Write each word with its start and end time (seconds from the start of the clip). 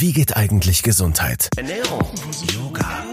Wie 0.00 0.14
geht 0.14 0.34
eigentlich 0.34 0.82
Gesundheit? 0.82 1.50
Ernährung, 1.58 2.00
Yoga, 2.50 3.04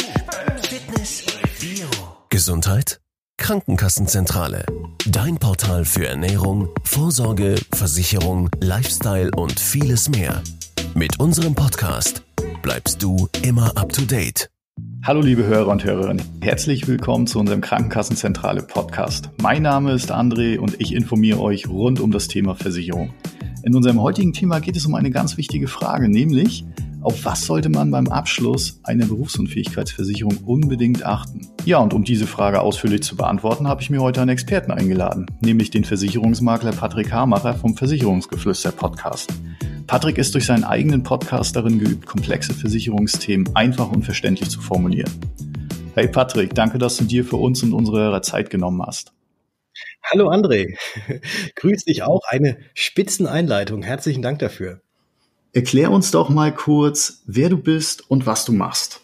Fitness, 0.61 1.21
Bio. 1.59 1.85
Gesundheit? 2.29 3.01
Krankenkassenzentrale. 3.35 4.65
Dein 5.05 5.37
Portal 5.37 5.83
für 5.83 6.07
Ernährung, 6.07 6.69
Vorsorge, 6.85 7.55
Versicherung, 7.73 8.49
Lifestyle 8.61 9.31
und 9.35 9.59
vieles 9.59 10.07
mehr. 10.07 10.41
Mit 10.93 11.19
unserem 11.19 11.55
Podcast 11.55 12.23
bleibst 12.61 13.03
du 13.03 13.27
immer 13.41 13.75
up 13.75 13.91
to 13.91 14.03
date. 14.03 14.49
Hallo 15.03 15.21
liebe 15.21 15.45
Hörer 15.45 15.69
und 15.69 15.85
Hörerinnen, 15.85 16.21
herzlich 16.41 16.87
willkommen 16.87 17.27
zu 17.27 17.39
unserem 17.39 17.61
Krankenkassenzentrale 17.61 18.61
Podcast. 18.63 19.29
Mein 19.41 19.61
Name 19.61 19.93
ist 19.93 20.11
André 20.11 20.57
und 20.57 20.81
ich 20.81 20.93
informiere 20.93 21.39
euch 21.39 21.69
rund 21.69 21.99
um 21.99 22.11
das 22.11 22.27
Thema 22.27 22.55
Versicherung. 22.55 23.13
In 23.63 23.75
unserem 23.75 24.01
heutigen 24.01 24.33
Thema 24.33 24.59
geht 24.59 24.75
es 24.75 24.85
um 24.85 24.95
eine 24.95 25.11
ganz 25.11 25.37
wichtige 25.37 25.67
Frage, 25.67 26.09
nämlich 26.09 26.65
auf 27.01 27.23
was 27.25 27.45
sollte 27.45 27.69
man 27.69 27.91
beim 27.91 28.07
Abschluss 28.07 28.79
einer 28.83 29.05
Berufsunfähigkeitsversicherung 29.05 30.37
unbedingt 30.45 31.05
achten? 31.05 31.47
Ja, 31.65 31.77
und 31.77 31.93
um 31.93 32.03
diese 32.03 32.27
Frage 32.27 32.61
ausführlich 32.61 33.03
zu 33.03 33.15
beantworten, 33.15 33.67
habe 33.67 33.81
ich 33.81 33.89
mir 33.89 34.01
heute 34.01 34.21
einen 34.21 34.29
Experten 34.29 34.71
eingeladen, 34.71 35.27
nämlich 35.41 35.69
den 35.69 35.83
Versicherungsmakler 35.83 36.71
Patrick 36.71 37.11
Hamacher 37.11 37.53
vom 37.53 37.77
Versicherungsgeflüster 37.77 38.71
Podcast. 38.71 39.31
Patrick 39.85 40.17
ist 40.17 40.33
durch 40.33 40.45
seinen 40.45 40.63
eigenen 40.63 41.03
Podcast 41.03 41.55
darin 41.55 41.79
geübt, 41.79 42.05
komplexe 42.05 42.53
Versicherungsthemen 42.53 43.55
einfach 43.55 43.91
und 43.91 44.03
verständlich 44.03 44.49
zu 44.49 44.59
formulieren. 44.59 45.11
Hey 45.95 46.07
Patrick, 46.07 46.53
danke, 46.53 46.77
dass 46.77 46.97
du 46.97 47.05
dir 47.05 47.23
für 47.23 47.37
uns 47.37 47.63
und 47.63 47.73
unsere 47.73 47.99
Hörer 47.99 48.21
Zeit 48.21 48.49
genommen 48.49 48.81
hast. 48.85 49.13
Hallo 50.03 50.29
André, 50.29 50.77
grüß 51.55 51.85
dich 51.85 52.03
auch. 52.03 52.21
Eine 52.27 52.57
Spitzeneinleitung. 52.73 53.83
Herzlichen 53.83 54.21
Dank 54.21 54.39
dafür. 54.39 54.81
Erklär 55.57 55.89
uns 55.89 56.11
doch 56.11 56.29
mal 56.29 56.53
kurz, 56.53 57.23
wer 57.25 57.49
du 57.49 57.57
bist 57.57 58.11
und 58.11 58.27
was 58.27 58.45
du 58.45 58.53
machst. 58.53 59.01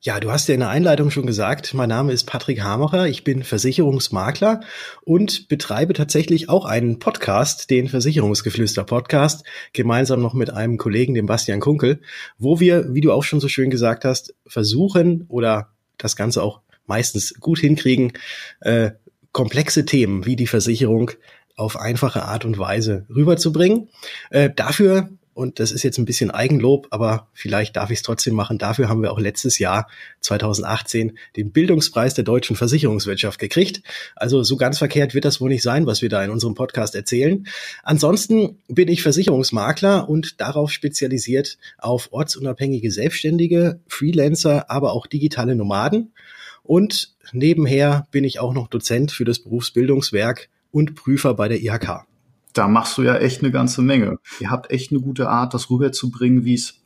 Ja, 0.00 0.20
du 0.20 0.30
hast 0.30 0.46
ja 0.46 0.54
in 0.54 0.60
der 0.60 0.68
Einleitung 0.68 1.10
schon 1.10 1.26
gesagt, 1.26 1.74
mein 1.74 1.88
Name 1.88 2.12
ist 2.12 2.26
Patrick 2.26 2.62
Hamacher, 2.62 3.08
ich 3.08 3.24
bin 3.24 3.42
Versicherungsmakler 3.42 4.60
und 5.02 5.48
betreibe 5.48 5.94
tatsächlich 5.94 6.48
auch 6.48 6.64
einen 6.64 7.00
Podcast, 7.00 7.70
den 7.70 7.88
Versicherungsgeflüster 7.88 8.84
Podcast, 8.84 9.44
gemeinsam 9.72 10.22
noch 10.22 10.32
mit 10.32 10.50
einem 10.50 10.78
Kollegen, 10.78 11.14
dem 11.14 11.26
Bastian 11.26 11.58
Kunkel, 11.58 12.00
wo 12.38 12.60
wir, 12.60 12.94
wie 12.94 13.00
du 13.00 13.10
auch 13.10 13.24
schon 13.24 13.40
so 13.40 13.48
schön 13.48 13.70
gesagt 13.70 14.04
hast, 14.04 14.32
versuchen 14.46 15.24
oder 15.26 15.72
das 15.98 16.14
Ganze 16.14 16.40
auch 16.40 16.60
meistens 16.86 17.34
gut 17.40 17.58
hinkriegen, 17.58 18.12
äh, 18.60 18.92
komplexe 19.32 19.84
Themen 19.84 20.24
wie 20.24 20.36
die 20.36 20.46
Versicherung 20.46 21.10
auf 21.56 21.76
einfache 21.76 22.22
Art 22.22 22.44
und 22.44 22.58
Weise 22.60 23.06
rüberzubringen. 23.10 23.88
Äh, 24.30 24.50
dafür 24.54 25.08
und 25.36 25.60
das 25.60 25.70
ist 25.70 25.82
jetzt 25.82 25.98
ein 25.98 26.06
bisschen 26.06 26.30
Eigenlob, 26.30 26.86
aber 26.92 27.28
vielleicht 27.34 27.76
darf 27.76 27.90
ich 27.90 27.98
es 27.98 28.02
trotzdem 28.02 28.32
machen. 28.32 28.56
Dafür 28.56 28.88
haben 28.88 29.02
wir 29.02 29.12
auch 29.12 29.18
letztes 29.18 29.58
Jahr, 29.58 29.86
2018, 30.20 31.18
den 31.36 31.52
Bildungspreis 31.52 32.14
der 32.14 32.24
deutschen 32.24 32.56
Versicherungswirtschaft 32.56 33.38
gekriegt. 33.38 33.82
Also 34.14 34.42
so 34.42 34.56
ganz 34.56 34.78
verkehrt 34.78 35.12
wird 35.12 35.26
das 35.26 35.38
wohl 35.38 35.50
nicht 35.50 35.62
sein, 35.62 35.84
was 35.84 36.00
wir 36.00 36.08
da 36.08 36.24
in 36.24 36.30
unserem 36.30 36.54
Podcast 36.54 36.94
erzählen. 36.94 37.46
Ansonsten 37.82 38.62
bin 38.66 38.88
ich 38.88 39.02
Versicherungsmakler 39.02 40.08
und 40.08 40.40
darauf 40.40 40.70
spezialisiert 40.70 41.58
auf 41.76 42.14
ortsunabhängige 42.14 42.90
Selbstständige, 42.90 43.80
Freelancer, 43.88 44.70
aber 44.70 44.94
auch 44.94 45.06
digitale 45.06 45.54
Nomaden. 45.54 46.14
Und 46.62 47.14
nebenher 47.32 48.06
bin 48.10 48.24
ich 48.24 48.40
auch 48.40 48.54
noch 48.54 48.68
Dozent 48.68 49.12
für 49.12 49.26
das 49.26 49.40
Berufsbildungswerk 49.40 50.48
und 50.70 50.94
Prüfer 50.94 51.34
bei 51.34 51.48
der 51.48 51.60
IHK 51.60 52.06
da 52.56 52.68
machst 52.68 52.96
du 52.98 53.02
ja 53.02 53.16
echt 53.16 53.42
eine 53.42 53.50
ganze 53.52 53.82
Menge. 53.82 54.18
Ihr 54.40 54.50
habt 54.50 54.70
echt 54.70 54.90
eine 54.90 55.00
gute 55.00 55.28
Art, 55.28 55.54
das 55.54 55.70
rüberzubringen, 55.70 56.44
wie 56.44 56.54
es 56.54 56.80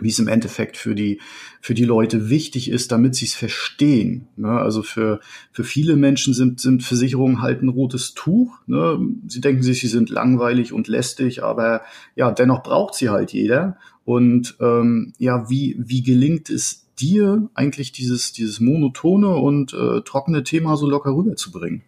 wie 0.00 0.08
es 0.08 0.18
im 0.18 0.28
Endeffekt 0.28 0.76
für 0.76 0.94
die, 0.94 1.20
für 1.60 1.74
die 1.74 1.84
Leute 1.84 2.28
wichtig 2.28 2.70
ist, 2.70 2.92
damit 2.92 3.14
sie 3.14 3.24
es 3.24 3.34
verstehen. 3.34 4.28
Ne? 4.36 4.50
Also 4.50 4.82
für, 4.82 5.20
für 5.52 5.64
viele 5.64 5.96
Menschen 5.96 6.34
sind, 6.34 6.60
sind 6.60 6.82
Versicherungen 6.82 7.40
halt 7.40 7.62
ein 7.62 7.68
rotes 7.68 8.12
Tuch. 8.12 8.58
Ne? 8.66 8.98
Sie 9.26 9.40
denken 9.40 9.62
sich, 9.62 9.80
sie 9.80 9.86
sind 9.86 10.10
langweilig 10.10 10.72
und 10.72 10.88
lästig, 10.88 11.42
aber 11.42 11.82
ja, 12.14 12.30
dennoch 12.30 12.62
braucht 12.62 12.94
sie 12.94 13.08
halt 13.08 13.32
jeder. 13.32 13.78
Und 14.04 14.56
ähm, 14.60 15.14
ja, 15.18 15.48
wie, 15.48 15.76
wie 15.78 16.02
gelingt 16.02 16.50
es 16.50 16.86
dir 16.98 17.48
eigentlich 17.54 17.92
dieses, 17.92 18.32
dieses 18.32 18.60
monotone 18.60 19.28
und 19.36 19.72
äh, 19.72 20.02
trockene 20.02 20.44
Thema 20.44 20.76
so 20.76 20.86
locker 20.86 21.14
rüberzubringen? 21.14 21.82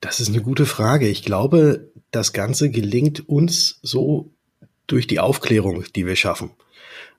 Das 0.00 0.20
ist 0.20 0.28
eine 0.28 0.40
gute 0.40 0.66
Frage. 0.66 1.08
Ich 1.08 1.22
glaube, 1.22 1.90
das 2.10 2.32
Ganze 2.32 2.70
gelingt 2.70 3.28
uns 3.28 3.78
so 3.82 4.30
durch 4.86 5.06
die 5.06 5.20
Aufklärung, 5.20 5.84
die 5.94 6.06
wir 6.06 6.16
schaffen. 6.16 6.50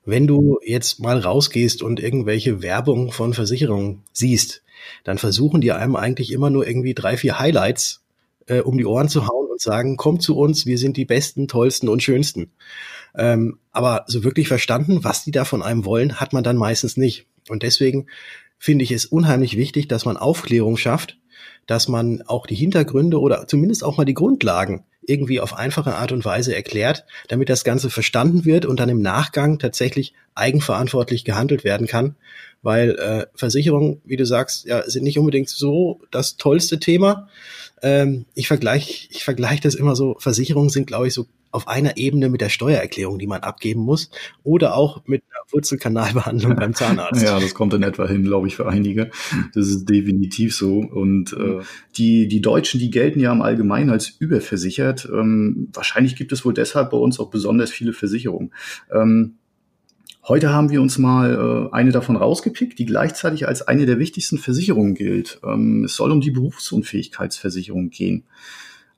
Wenn 0.04 0.26
du 0.26 0.58
jetzt 0.64 1.00
mal 1.00 1.18
rausgehst 1.18 1.82
und 1.82 2.00
irgendwelche 2.00 2.60
Werbung 2.62 3.12
von 3.12 3.34
Versicherungen 3.34 4.02
siehst, 4.12 4.62
dann 5.04 5.18
versuchen 5.18 5.60
die 5.60 5.72
einem 5.72 5.96
eigentlich 5.96 6.32
immer 6.32 6.50
nur 6.50 6.66
irgendwie 6.66 6.94
drei, 6.94 7.16
vier 7.16 7.38
Highlights 7.38 8.02
äh, 8.46 8.60
um 8.60 8.76
die 8.78 8.86
Ohren 8.86 9.08
zu 9.08 9.28
hauen 9.28 9.50
und 9.50 9.60
sagen, 9.60 9.96
komm 9.96 10.20
zu 10.20 10.36
uns, 10.36 10.66
wir 10.66 10.78
sind 10.78 10.96
die 10.96 11.04
besten, 11.04 11.48
tollsten 11.48 11.88
und 11.88 12.02
schönsten. 12.02 12.50
Ähm, 13.14 13.58
aber 13.70 14.04
so 14.08 14.24
wirklich 14.24 14.48
verstanden, 14.48 15.04
was 15.04 15.24
die 15.24 15.30
da 15.30 15.44
von 15.44 15.62
einem 15.62 15.84
wollen, 15.84 16.20
hat 16.20 16.32
man 16.32 16.44
dann 16.44 16.56
meistens 16.56 16.96
nicht. 16.96 17.26
Und 17.48 17.62
deswegen 17.62 18.06
finde 18.58 18.84
ich 18.84 18.90
es 18.90 19.04
unheimlich 19.04 19.56
wichtig, 19.56 19.88
dass 19.88 20.04
man 20.04 20.16
Aufklärung 20.16 20.76
schafft 20.76 21.18
dass 21.66 21.88
man 21.88 22.22
auch 22.22 22.46
die 22.46 22.54
Hintergründe 22.54 23.20
oder 23.20 23.46
zumindest 23.46 23.84
auch 23.84 23.96
mal 23.96 24.04
die 24.04 24.14
Grundlagen 24.14 24.84
irgendwie 25.04 25.40
auf 25.40 25.54
einfache 25.54 25.94
Art 25.96 26.12
und 26.12 26.24
Weise 26.24 26.54
erklärt, 26.54 27.04
damit 27.28 27.48
das 27.48 27.64
Ganze 27.64 27.90
verstanden 27.90 28.44
wird 28.44 28.66
und 28.66 28.78
dann 28.78 28.88
im 28.88 29.02
Nachgang 29.02 29.58
tatsächlich 29.58 30.14
eigenverantwortlich 30.34 31.24
gehandelt 31.24 31.64
werden 31.64 31.86
kann. 31.86 32.16
Weil 32.62 32.90
äh, 32.92 33.26
Versicherungen, 33.34 34.00
wie 34.04 34.16
du 34.16 34.24
sagst, 34.24 34.64
ja, 34.66 34.88
sind 34.88 35.02
nicht 35.02 35.18
unbedingt 35.18 35.48
so 35.48 36.00
das 36.10 36.36
tollste 36.36 36.78
Thema. 36.78 37.28
Ähm, 37.82 38.26
ich 38.34 38.46
vergleiche 38.46 39.08
ich 39.10 39.24
vergleich 39.24 39.60
das 39.60 39.74
immer 39.74 39.96
so, 39.96 40.16
Versicherungen 40.20 40.70
sind, 40.70 40.86
glaube 40.86 41.08
ich, 41.08 41.14
so 41.14 41.26
auf 41.52 41.68
einer 41.68 41.98
Ebene 41.98 42.30
mit 42.30 42.40
der 42.40 42.48
Steuererklärung, 42.48 43.18
die 43.18 43.26
man 43.26 43.42
abgeben 43.42 43.82
muss, 43.82 44.10
oder 44.42 44.74
auch 44.74 45.02
mit 45.06 45.22
einer 45.30 45.44
Wurzelkanalbehandlung 45.52 46.56
beim 46.56 46.74
Zahnarzt. 46.74 47.22
Ja, 47.22 47.38
das 47.38 47.54
kommt 47.54 47.74
in 47.74 47.82
etwa 47.82 48.08
hin, 48.08 48.24
glaube 48.24 48.48
ich, 48.48 48.56
für 48.56 48.66
einige. 48.66 49.10
Das 49.54 49.68
ist 49.68 49.84
definitiv 49.84 50.56
so. 50.56 50.78
Und 50.78 51.34
äh, 51.34 51.60
die, 51.96 52.26
die 52.26 52.40
Deutschen, 52.40 52.80
die 52.80 52.90
gelten 52.90 53.20
ja 53.20 53.30
im 53.30 53.42
Allgemeinen 53.42 53.90
als 53.90 54.08
überversichert. 54.08 55.06
Ähm, 55.12 55.68
wahrscheinlich 55.74 56.16
gibt 56.16 56.32
es 56.32 56.44
wohl 56.44 56.54
deshalb 56.54 56.90
bei 56.90 56.96
uns 56.96 57.20
auch 57.20 57.28
besonders 57.28 57.70
viele 57.70 57.92
Versicherungen. 57.92 58.54
Ähm, 58.90 59.34
Heute 60.24 60.50
haben 60.50 60.70
wir 60.70 60.80
uns 60.80 60.98
mal 60.98 61.68
äh, 61.72 61.74
eine 61.74 61.90
davon 61.90 62.16
rausgepickt, 62.16 62.78
die 62.78 62.86
gleichzeitig 62.86 63.48
als 63.48 63.62
eine 63.62 63.86
der 63.86 63.98
wichtigsten 63.98 64.38
Versicherungen 64.38 64.94
gilt. 64.94 65.40
Ähm, 65.44 65.84
es 65.84 65.96
soll 65.96 66.12
um 66.12 66.20
die 66.20 66.30
Berufsunfähigkeitsversicherung 66.30 67.90
gehen. 67.90 68.22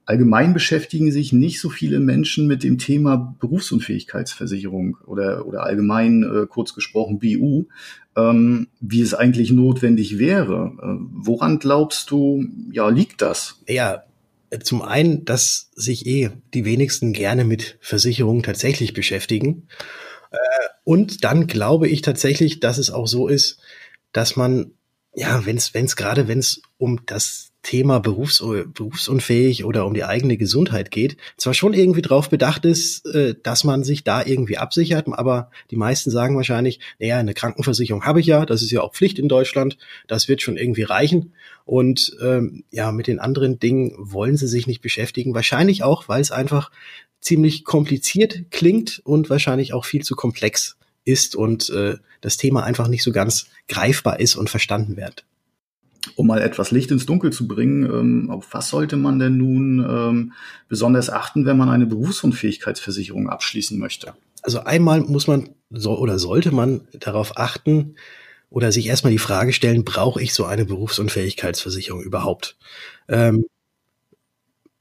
Allgemein 0.05 0.53
beschäftigen 0.53 1.11
sich 1.11 1.33
nicht 1.33 1.63
so 1.63 1.71
viele 1.71 1.99
Menschen 1.99 2.47
mit 2.47 2.63
dem 2.63 2.77
Thema 2.77 3.37
Berufsunfähigkeitsversicherung 3.41 4.99
oder, 5.07 5.47
oder 5.47 5.63
allgemein 5.63 6.25
äh, 6.25 6.47
kurz 6.47 6.75
gesprochen 6.75 7.21
BU, 7.21 7.65
ähm, 8.17 8.69
wie 8.81 9.01
es 9.01 9.15
eigentlich 9.15 9.51
notwendig 9.51 10.19
wäre. 10.19 10.73
Äh, 10.83 11.07
woran 11.11 11.59
glaubst 11.59 12.11
du, 12.11 12.45
ja, 12.71 12.91
liegt 12.91 13.23
das? 13.23 13.63
Ja, 13.67 14.03
zum 14.63 14.83
einen, 14.83 15.25
dass 15.25 15.71
sich 15.75 16.05
eh 16.05 16.33
die 16.53 16.67
wenigsten 16.67 17.15
gerne 17.15 17.47
mit 17.47 17.79
Versicherungen 17.81 18.43
tatsächlich 18.43 18.93
beschäftigen. 18.93 19.69
Und 20.85 21.25
dann 21.25 21.47
glaube 21.47 21.89
ich 21.89 22.03
tatsächlich, 22.03 22.61
dass 22.61 22.79
es 22.79 22.91
auch 22.91 23.07
so 23.07 23.27
ist, 23.29 23.59
dass 24.13 24.37
man, 24.37 24.73
ja, 25.15 25.47
wenn 25.47 25.57
es, 25.57 25.75
wenn 25.75 25.85
es 25.85 25.97
gerade, 25.97 26.29
wenn 26.29 26.39
es 26.39 26.63
um 26.79 27.01
das 27.07 27.51
Thema 27.63 27.99
berufs 27.99 28.41
berufsunfähig 28.41 29.65
oder 29.65 29.87
um 29.87 29.95
die 29.95 30.05
eigene 30.05 30.37
Gesundheit 30.37 30.91
geht, 30.91 31.17
zwar 31.39 31.55
schon 31.55 31.73
irgendwie 31.73 32.03
drauf 32.03 32.29
bedacht 32.29 32.65
ist, 32.67 33.07
äh, 33.07 33.35
dass 33.43 33.65
man 33.65 33.85
sich 33.85 34.05
da 34.05 34.25
irgendwie 34.25 34.59
absichert, 34.59 35.07
aber 35.09 35.51
die 35.71 35.77
meisten 35.77 36.11
sagen 36.11 36.37
wahrscheinlich, 36.37 36.79
naja, 36.99 37.19
eine 37.19 37.33
Krankenversicherung 37.33 38.05
habe 38.05 38.21
ich 38.21 38.27
ja, 38.27 38.45
das 38.45 38.63
ist 38.63 38.71
ja 38.71 38.83
auch 38.83 38.93
Pflicht 38.93 39.19
in 39.19 39.29
Deutschland, 39.29 39.79
das 40.07 40.29
wird 40.29 40.43
schon 40.43 40.59
irgendwie 40.59 40.83
reichen. 40.83 41.33
Und 41.65 42.15
ähm, 42.23 42.65
ja, 42.71 42.93
mit 42.93 43.07
den 43.07 43.19
anderen 43.19 43.59
Dingen 43.59 43.95
wollen 43.97 44.37
sie 44.37 44.49
sich 44.49 44.67
nicht 44.67 44.83
beschäftigen. 44.83 45.35
Wahrscheinlich 45.35 45.83
auch, 45.83 46.09
weil 46.09 46.21
es 46.21 46.31
einfach 46.31 46.71
ziemlich 47.23 47.65
kompliziert 47.65 48.51
klingt 48.51 49.01
und 49.05 49.31
wahrscheinlich 49.31 49.73
auch 49.73 49.87
viel 49.87 50.03
zu 50.03 50.15
komplex 50.15 50.77
ist 51.05 51.37
und 51.37 51.71
äh, 51.71 51.97
das 52.21 52.37
Thema 52.37 52.65
einfach 52.65 52.89
nicht 52.89 53.03
so 53.03 53.13
ganz 53.13 53.47
greifbar 53.69 54.21
ist 54.21 54.37
und 54.37 54.51
verstanden 54.51 54.97
wird 54.97 55.25
um 56.17 56.27
mal 56.27 56.43
etwas 56.43 56.71
Licht 56.71 56.91
ins 56.91 57.07
Dunkel 57.07 57.33
zu 57.33 57.49
bringen, 57.49 57.85
ähm, 57.85 58.31
auf 58.31 58.49
was 58.53 58.69
sollte 58.69 58.97
man 58.97 59.19
denn 59.19 59.37
nun 59.37 59.85
ähm, 59.89 60.33
besonders 60.69 61.11
achten, 61.11 61.47
wenn 61.47 61.57
man 61.57 61.71
eine 61.71 61.87
Berufsunfähigkeitsversicherung 61.87 63.29
abschließen 63.29 63.79
möchte? 63.79 64.15
Also 64.43 64.61
einmal 64.61 65.01
muss 65.01 65.27
man 65.27 65.51
so 65.71 65.99
oder 65.99 66.19
sollte 66.19 66.53
man 66.53 66.87
darauf 66.93 67.39
achten 67.39 67.97
oder 68.51 68.71
sich 68.71 68.87
erstmal 68.87 69.13
die 69.13 69.19
Frage 69.19 69.53
stellen, 69.53 69.85
brauche 69.85 70.23
ich 70.23 70.35
so 70.35 70.45
eine 70.45 70.65
Berufsunfähigkeitsversicherung 70.65 72.03
überhaupt? 72.03 72.57
Ähm, 73.09 73.47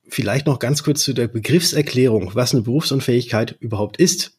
vielleicht 0.08 0.46
noch 0.46 0.60
ganz 0.60 0.84
kurz 0.84 1.04
zu 1.04 1.14
der 1.14 1.28
Begriffserklärung, 1.28 2.32
was 2.36 2.54
eine 2.54 2.64
Berufsunfähigkeit 2.64 3.56
überhaupt 3.60 3.98
ist. 3.98 4.38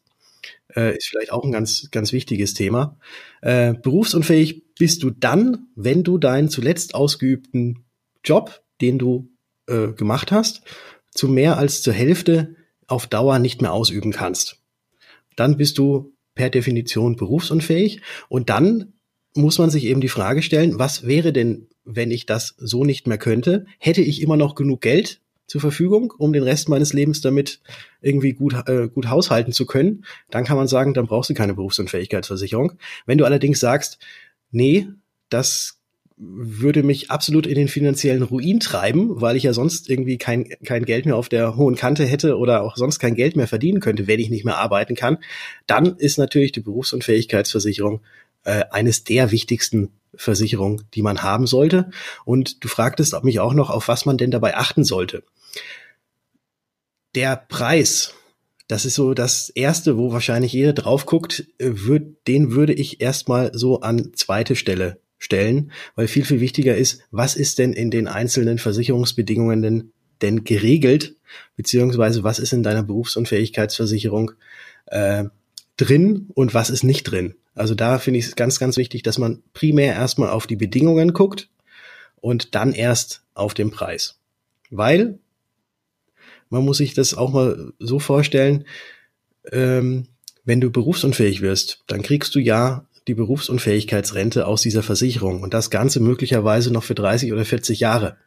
Äh, 0.75 0.97
ist 0.97 1.07
vielleicht 1.07 1.31
auch 1.31 1.43
ein 1.43 1.51
ganz, 1.51 1.89
ganz 1.91 2.11
wichtiges 2.11 2.53
Thema. 2.53 2.97
Äh, 3.41 3.73
berufsunfähig 3.73 4.63
bist 4.77 5.03
du 5.03 5.09
dann, 5.09 5.67
wenn 5.75 6.03
du 6.03 6.17
deinen 6.17 6.49
zuletzt 6.49 6.95
ausgeübten 6.95 7.85
Job, 8.23 8.61
den 8.81 8.97
du 8.99 9.29
äh, 9.67 9.89
gemacht 9.93 10.31
hast, 10.31 10.63
zu 11.11 11.27
mehr 11.27 11.57
als 11.57 11.81
zur 11.81 11.93
Hälfte 11.93 12.55
auf 12.87 13.07
Dauer 13.07 13.39
nicht 13.39 13.61
mehr 13.61 13.73
ausüben 13.73 14.11
kannst. 14.11 14.61
Dann 15.35 15.57
bist 15.57 15.77
du 15.77 16.13
per 16.35 16.49
Definition 16.49 17.15
berufsunfähig 17.15 18.01
und 18.27 18.49
dann 18.49 18.93
muss 19.35 19.57
man 19.57 19.69
sich 19.69 19.85
eben 19.85 20.01
die 20.01 20.09
Frage 20.09 20.41
stellen, 20.41 20.79
was 20.79 21.07
wäre 21.07 21.33
denn, 21.33 21.67
wenn 21.83 22.11
ich 22.11 22.25
das 22.25 22.55
so 22.57 22.83
nicht 22.83 23.07
mehr 23.07 23.17
könnte? 23.17 23.65
Hätte 23.79 24.01
ich 24.01 24.21
immer 24.21 24.37
noch 24.37 24.55
genug 24.55 24.81
Geld 24.81 25.21
zur 25.47 25.61
Verfügung, 25.61 26.13
um 26.17 26.33
den 26.33 26.43
Rest 26.43 26.69
meines 26.69 26.93
Lebens 26.93 27.21
damit 27.21 27.61
irgendwie 28.01 28.33
gut, 28.33 28.55
äh, 28.67 28.87
gut 28.87 29.09
haushalten 29.09 29.51
zu 29.51 29.65
können? 29.65 30.05
Dann 30.31 30.43
kann 30.43 30.57
man 30.57 30.67
sagen, 30.67 30.93
dann 30.93 31.07
brauchst 31.07 31.29
du 31.29 31.33
keine 31.33 31.53
Berufsunfähigkeitsversicherung. 31.53 32.73
Wenn 33.05 33.17
du 33.17 33.25
allerdings 33.25 33.59
sagst, 33.59 33.99
nee, 34.51 34.87
das 35.29 35.79
würde 36.17 36.83
mich 36.83 37.11
absolut 37.11 37.45
in 37.45 37.55
den 37.55 37.67
finanziellen 37.67 38.23
Ruin 38.23 38.61
treiben, 38.61 39.19
weil 39.21 39.35
ich 39.35 39.43
ja 39.43 39.53
sonst 39.53 39.89
irgendwie 39.89 40.17
kein, 40.17 40.47
kein 40.63 40.85
Geld 40.85 41.05
mehr 41.05 41.17
auf 41.17 41.27
der 41.27 41.57
hohen 41.57 41.75
Kante 41.75 42.05
hätte 42.05 42.37
oder 42.37 42.63
auch 42.63 42.77
sonst 42.77 42.99
kein 42.99 43.15
Geld 43.15 43.35
mehr 43.35 43.47
verdienen 43.47 43.81
könnte, 43.81 44.07
wenn 44.07 44.21
ich 44.21 44.29
nicht 44.29 44.45
mehr 44.45 44.57
arbeiten 44.57 44.95
kann, 44.95 45.17
dann 45.67 45.97
ist 45.97 46.17
natürlich 46.17 46.53
die 46.53 46.61
Berufsunfähigkeitsversicherung 46.61 47.99
äh, 48.45 48.63
eines 48.71 49.03
der 49.03 49.31
wichtigsten 49.31 49.89
Versicherungen, 50.17 50.83
die 50.93 51.01
man 51.01 51.23
haben 51.23 51.47
sollte. 51.47 51.89
Und 52.25 52.63
du 52.63 52.67
fragtest 52.67 53.21
mich 53.23 53.39
auch 53.39 53.53
noch, 53.53 53.69
auf 53.69 53.87
was 53.87 54.05
man 54.05 54.17
denn 54.17 54.31
dabei 54.31 54.55
achten 54.55 54.83
sollte. 54.83 55.23
Der 57.15 57.35
Preis, 57.35 58.13
das 58.67 58.85
ist 58.85 58.95
so 58.95 59.13
das 59.13 59.49
erste, 59.49 59.97
wo 59.97 60.11
wahrscheinlich 60.11 60.51
jeder 60.53 60.73
drauf 60.73 61.05
guckt, 61.05 61.45
wird, 61.59 62.27
den 62.27 62.51
würde 62.51 62.73
ich 62.73 63.01
erstmal 63.01 63.51
so 63.53 63.81
an 63.81 64.11
zweite 64.15 64.55
Stelle 64.55 64.99
stellen, 65.17 65.71
weil 65.95 66.07
viel, 66.07 66.25
viel 66.25 66.41
wichtiger 66.41 66.75
ist, 66.75 67.01
was 67.11 67.35
ist 67.35 67.59
denn 67.59 67.73
in 67.73 67.91
den 67.91 68.07
einzelnen 68.07 68.57
Versicherungsbedingungen 68.57 69.61
denn, 69.61 69.91
denn 70.21 70.43
geregelt, 70.43 71.15
beziehungsweise 71.55 72.23
was 72.23 72.39
ist 72.39 72.53
in 72.53 72.63
deiner 72.63 72.83
Berufsunfähigkeitsversicherung 72.83 74.31
äh, 74.87 75.25
drin 75.77 76.29
und 76.33 76.53
was 76.53 76.69
ist 76.69 76.83
nicht 76.83 77.03
drin. 77.03 77.35
Also 77.55 77.73
da 77.73 77.99
finde 77.99 78.19
ich 78.19 78.27
es 78.27 78.35
ganz, 78.35 78.59
ganz 78.59 78.77
wichtig, 78.77 79.01
dass 79.03 79.17
man 79.17 79.41
primär 79.53 79.93
erstmal 79.93 80.29
auf 80.29 80.45
die 80.45 80.57
Bedingungen 80.57 81.13
guckt 81.13 81.49
und 82.17 82.53
dann 82.53 82.73
erst 82.73 83.23
auf 83.33 83.53
den 83.53 83.71
Preis. 83.71 84.19
Weil 84.69 85.19
man 86.49 86.63
muss 86.63 86.77
sich 86.77 86.93
das 86.93 87.13
auch 87.13 87.31
mal 87.31 87.73
so 87.79 87.99
vorstellen, 87.99 88.65
ähm, 89.51 90.07
wenn 90.43 90.61
du 90.61 90.69
berufsunfähig 90.69 91.41
wirst, 91.41 91.83
dann 91.87 92.01
kriegst 92.01 92.35
du 92.35 92.39
ja 92.39 92.85
die 93.07 93.13
Berufsunfähigkeitsrente 93.13 94.47
aus 94.47 94.61
dieser 94.61 94.83
Versicherung 94.83 95.41
und 95.41 95.53
das 95.53 95.69
Ganze 95.69 95.99
möglicherweise 95.99 96.71
noch 96.71 96.83
für 96.83 96.95
30 96.95 97.33
oder 97.33 97.45
40 97.45 97.79
Jahre. 97.79 98.17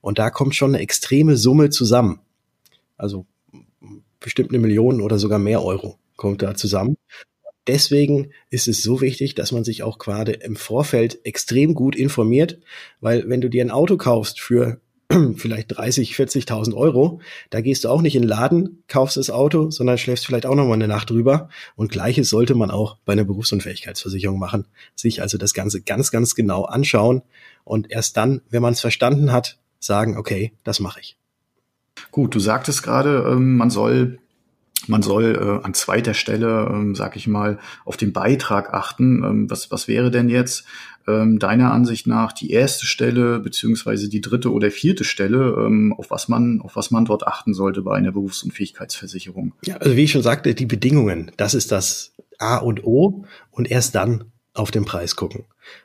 Und 0.00 0.18
da 0.18 0.30
kommt 0.30 0.54
schon 0.54 0.74
eine 0.74 0.82
extreme 0.82 1.36
Summe 1.36 1.70
zusammen. 1.70 2.20
Also 2.96 3.26
bestimmt 4.20 4.50
eine 4.50 4.58
Million 4.58 5.00
oder 5.00 5.18
sogar 5.18 5.38
mehr 5.38 5.64
Euro 5.64 5.98
kommt 6.16 6.42
da 6.42 6.54
zusammen. 6.54 6.96
Deswegen 7.70 8.32
ist 8.50 8.66
es 8.66 8.82
so 8.82 9.00
wichtig, 9.00 9.36
dass 9.36 9.52
man 9.52 9.62
sich 9.62 9.84
auch 9.84 9.98
gerade 9.98 10.32
im 10.32 10.56
Vorfeld 10.56 11.24
extrem 11.24 11.74
gut 11.74 11.94
informiert, 11.94 12.58
weil 13.00 13.28
wenn 13.28 13.40
du 13.40 13.48
dir 13.48 13.64
ein 13.64 13.70
Auto 13.70 13.96
kaufst 13.96 14.40
für 14.40 14.80
vielleicht 15.36 15.76
30, 15.76 16.14
40.000 16.14 16.74
Euro. 16.74 17.20
Da 17.50 17.60
gehst 17.60 17.84
du 17.84 17.88
auch 17.88 18.02
nicht 18.02 18.16
in 18.16 18.22
den 18.22 18.28
Laden, 18.28 18.82
kaufst 18.88 19.16
das 19.16 19.30
Auto, 19.30 19.70
sondern 19.70 19.98
schläfst 19.98 20.26
vielleicht 20.26 20.46
auch 20.46 20.56
noch 20.56 20.66
mal 20.66 20.74
eine 20.74 20.88
Nacht 20.88 21.10
drüber. 21.10 21.48
Und 21.76 21.92
gleiches 21.92 22.28
sollte 22.28 22.56
man 22.56 22.72
auch 22.72 22.96
bei 23.04 23.12
einer 23.12 23.22
Berufsunfähigkeitsversicherung 23.22 24.40
machen. 24.40 24.66
Sich 24.96 25.22
also 25.22 25.38
das 25.38 25.54
Ganze 25.54 25.80
ganz, 25.80 26.10
ganz 26.10 26.34
genau 26.34 26.64
anschauen 26.64 27.22
und 27.62 27.92
erst 27.92 28.16
dann, 28.16 28.40
wenn 28.50 28.62
man 28.62 28.72
es 28.72 28.80
verstanden 28.80 29.30
hat, 29.30 29.58
sagen, 29.78 30.18
okay, 30.18 30.54
das 30.64 30.80
mache 30.80 30.98
ich. 30.98 31.16
Gut, 32.10 32.34
du 32.34 32.40
sagtest 32.40 32.82
gerade, 32.82 33.28
ähm, 33.30 33.56
man 33.56 33.70
soll 33.70 34.18
man 34.90 35.02
soll 35.02 35.36
äh, 35.36 35.64
an 35.64 35.72
zweiter 35.72 36.14
Stelle, 36.14 36.68
ähm, 36.70 36.94
sag 36.94 37.16
ich 37.16 37.26
mal, 37.26 37.58
auf 37.84 37.96
den 37.96 38.12
Beitrag 38.12 38.74
achten. 38.74 39.22
Ähm, 39.24 39.50
was, 39.50 39.70
was 39.70 39.88
wäre 39.88 40.10
denn 40.10 40.28
jetzt 40.28 40.64
ähm, 41.06 41.38
deiner 41.38 41.72
Ansicht 41.72 42.06
nach 42.06 42.32
die 42.32 42.50
erste 42.50 42.86
Stelle 42.86 43.38
beziehungsweise 43.38 44.08
die 44.08 44.20
dritte 44.20 44.52
oder 44.52 44.70
vierte 44.70 45.04
Stelle, 45.04 45.54
ähm, 45.64 45.94
auf 45.96 46.10
was 46.10 46.28
man, 46.28 46.60
auf 46.60 46.76
was 46.76 46.90
man 46.90 47.04
dort 47.04 47.26
achten 47.26 47.54
sollte 47.54 47.82
bei 47.82 47.96
einer 47.96 48.12
Berufsunfähigkeitsversicherung? 48.12 49.54
Ja, 49.64 49.76
also 49.76 49.96
wie 49.96 50.04
ich 50.04 50.10
schon 50.10 50.22
sagte, 50.22 50.54
die 50.54 50.66
Bedingungen, 50.66 51.30
das 51.36 51.54
ist 51.54 51.72
das 51.72 52.12
A 52.38 52.56
und 52.56 52.84
O 52.84 53.24
und 53.50 53.70
erst 53.70 53.94
dann 53.94 54.24
auf 54.54 54.70
den 54.70 54.84
Preis 54.84 55.16
gucken. 55.16 55.44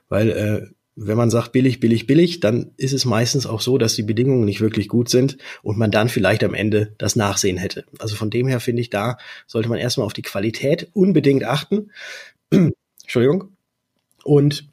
Weil 0.10 0.30
äh, 0.30 0.75
wenn 0.96 1.18
man 1.18 1.30
sagt 1.30 1.52
billig, 1.52 1.80
billig, 1.80 2.08
billig, 2.08 2.40
dann 2.40 2.72
ist 2.78 2.94
es 2.94 3.04
meistens 3.04 3.46
auch 3.46 3.60
so, 3.60 3.78
dass 3.78 3.96
die 3.96 4.04
Bedingungen 4.04 4.46
nicht 4.46 4.62
wirklich 4.62 4.88
gut 4.88 5.10
sind 5.10 5.38
und 5.62 5.78
man 5.78 5.92
dann 5.92 6.08
vielleicht 6.08 6.44
am 6.44 6.54
Ende 6.54 6.94
das 6.98 7.18
Nachsehen 7.18 7.58
hätte. 7.58 7.86
Also 8.00 8.16
von 8.16 8.30
dem 8.30 8.48
her 8.48 8.62
finde 8.62 8.82
ich, 8.82 8.90
da 8.90 9.18
sollte 9.46 9.68
man 9.68 9.78
erstmal 9.78 10.06
auf 10.06 10.14
die 10.14 10.22
Qualität 10.22 10.90
unbedingt 10.94 11.44
achten. 11.44 11.92
Entschuldigung. 13.04 13.50
Und 14.24 14.70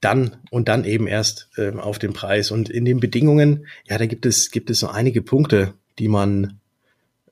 dann 0.00 0.36
und 0.50 0.68
dann 0.68 0.84
eben 0.84 1.06
erst 1.06 1.48
äh, 1.56 1.72
auf 1.72 1.98
den 1.98 2.12
Preis. 2.12 2.50
Und 2.50 2.70
in 2.70 2.84
den 2.84 3.00
Bedingungen, 3.00 3.66
ja, 3.88 3.98
da 3.98 4.06
gibt 4.06 4.26
es, 4.26 4.50
gibt 4.50 4.70
es 4.70 4.78
so 4.78 4.88
einige 4.88 5.22
Punkte, 5.22 5.74
die 5.98 6.08
man, 6.08 6.60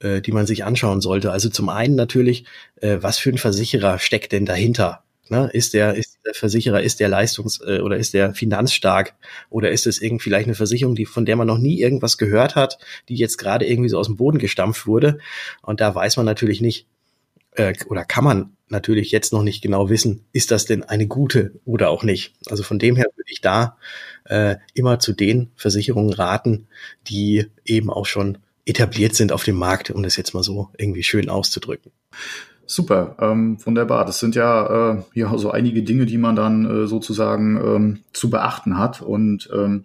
äh, 0.00 0.20
die 0.20 0.32
man 0.32 0.46
sich 0.46 0.64
anschauen 0.64 1.00
sollte. 1.00 1.30
Also 1.32 1.48
zum 1.48 1.68
einen 1.68 1.94
natürlich, 1.94 2.44
äh, 2.80 2.98
was 3.00 3.18
für 3.18 3.30
ein 3.30 3.38
Versicherer 3.38 3.98
steckt 3.98 4.32
denn 4.32 4.46
dahinter? 4.46 5.04
Ne? 5.28 5.50
Ist 5.52 5.74
der, 5.74 5.94
ist 5.94 6.18
der 6.24 6.34
Versicherer, 6.34 6.82
ist 6.82 7.00
der 7.00 7.08
leistungs- 7.08 7.60
äh, 7.66 7.80
oder 7.80 7.96
ist 7.96 8.14
der 8.14 8.34
finanzstark? 8.34 9.14
Oder 9.50 9.70
ist 9.70 9.86
es 9.86 10.00
irgendwie 10.00 10.24
vielleicht 10.24 10.46
eine 10.46 10.54
Versicherung, 10.54 10.94
die, 10.94 11.06
von 11.06 11.26
der 11.26 11.36
man 11.36 11.46
noch 11.46 11.58
nie 11.58 11.80
irgendwas 11.80 12.18
gehört 12.18 12.54
hat, 12.54 12.78
die 13.08 13.16
jetzt 13.16 13.38
gerade 13.38 13.66
irgendwie 13.66 13.88
so 13.88 13.98
aus 13.98 14.06
dem 14.06 14.16
Boden 14.16 14.38
gestampft 14.38 14.86
wurde? 14.86 15.18
Und 15.62 15.80
da 15.80 15.94
weiß 15.94 16.16
man 16.16 16.26
natürlich 16.26 16.60
nicht, 16.60 16.86
äh, 17.52 17.74
oder 17.88 18.04
kann 18.04 18.24
man 18.24 18.52
natürlich 18.68 19.12
jetzt 19.12 19.32
noch 19.32 19.42
nicht 19.42 19.62
genau 19.62 19.88
wissen, 19.90 20.24
ist 20.32 20.50
das 20.50 20.66
denn 20.66 20.82
eine 20.82 21.06
gute 21.06 21.52
oder 21.64 21.90
auch 21.90 22.02
nicht. 22.02 22.34
Also 22.46 22.62
von 22.62 22.78
dem 22.78 22.96
her 22.96 23.06
würde 23.14 23.30
ich 23.30 23.40
da 23.40 23.76
äh, 24.24 24.56
immer 24.74 24.98
zu 24.98 25.12
den 25.12 25.50
Versicherungen 25.56 26.12
raten, 26.12 26.66
die 27.08 27.46
eben 27.64 27.90
auch 27.90 28.06
schon 28.06 28.38
etabliert 28.64 29.14
sind 29.14 29.30
auf 29.30 29.44
dem 29.44 29.56
Markt, 29.56 29.90
um 29.90 30.02
das 30.02 30.16
jetzt 30.16 30.34
mal 30.34 30.42
so 30.42 30.70
irgendwie 30.76 31.04
schön 31.04 31.28
auszudrücken. 31.28 31.92
Super, 32.66 33.16
ähm, 33.20 33.58
wunderbar. 33.64 34.04
Das 34.04 34.18
sind 34.18 34.34
ja, 34.34 34.94
äh, 34.94 35.02
ja 35.14 35.38
so 35.38 35.50
einige 35.50 35.82
Dinge, 35.82 36.04
die 36.04 36.18
man 36.18 36.34
dann 36.34 36.64
äh, 36.64 36.86
sozusagen 36.86 37.56
ähm, 37.56 37.98
zu 38.12 38.28
beachten 38.28 38.76
hat. 38.76 39.02
Und 39.02 39.48
ähm, 39.52 39.84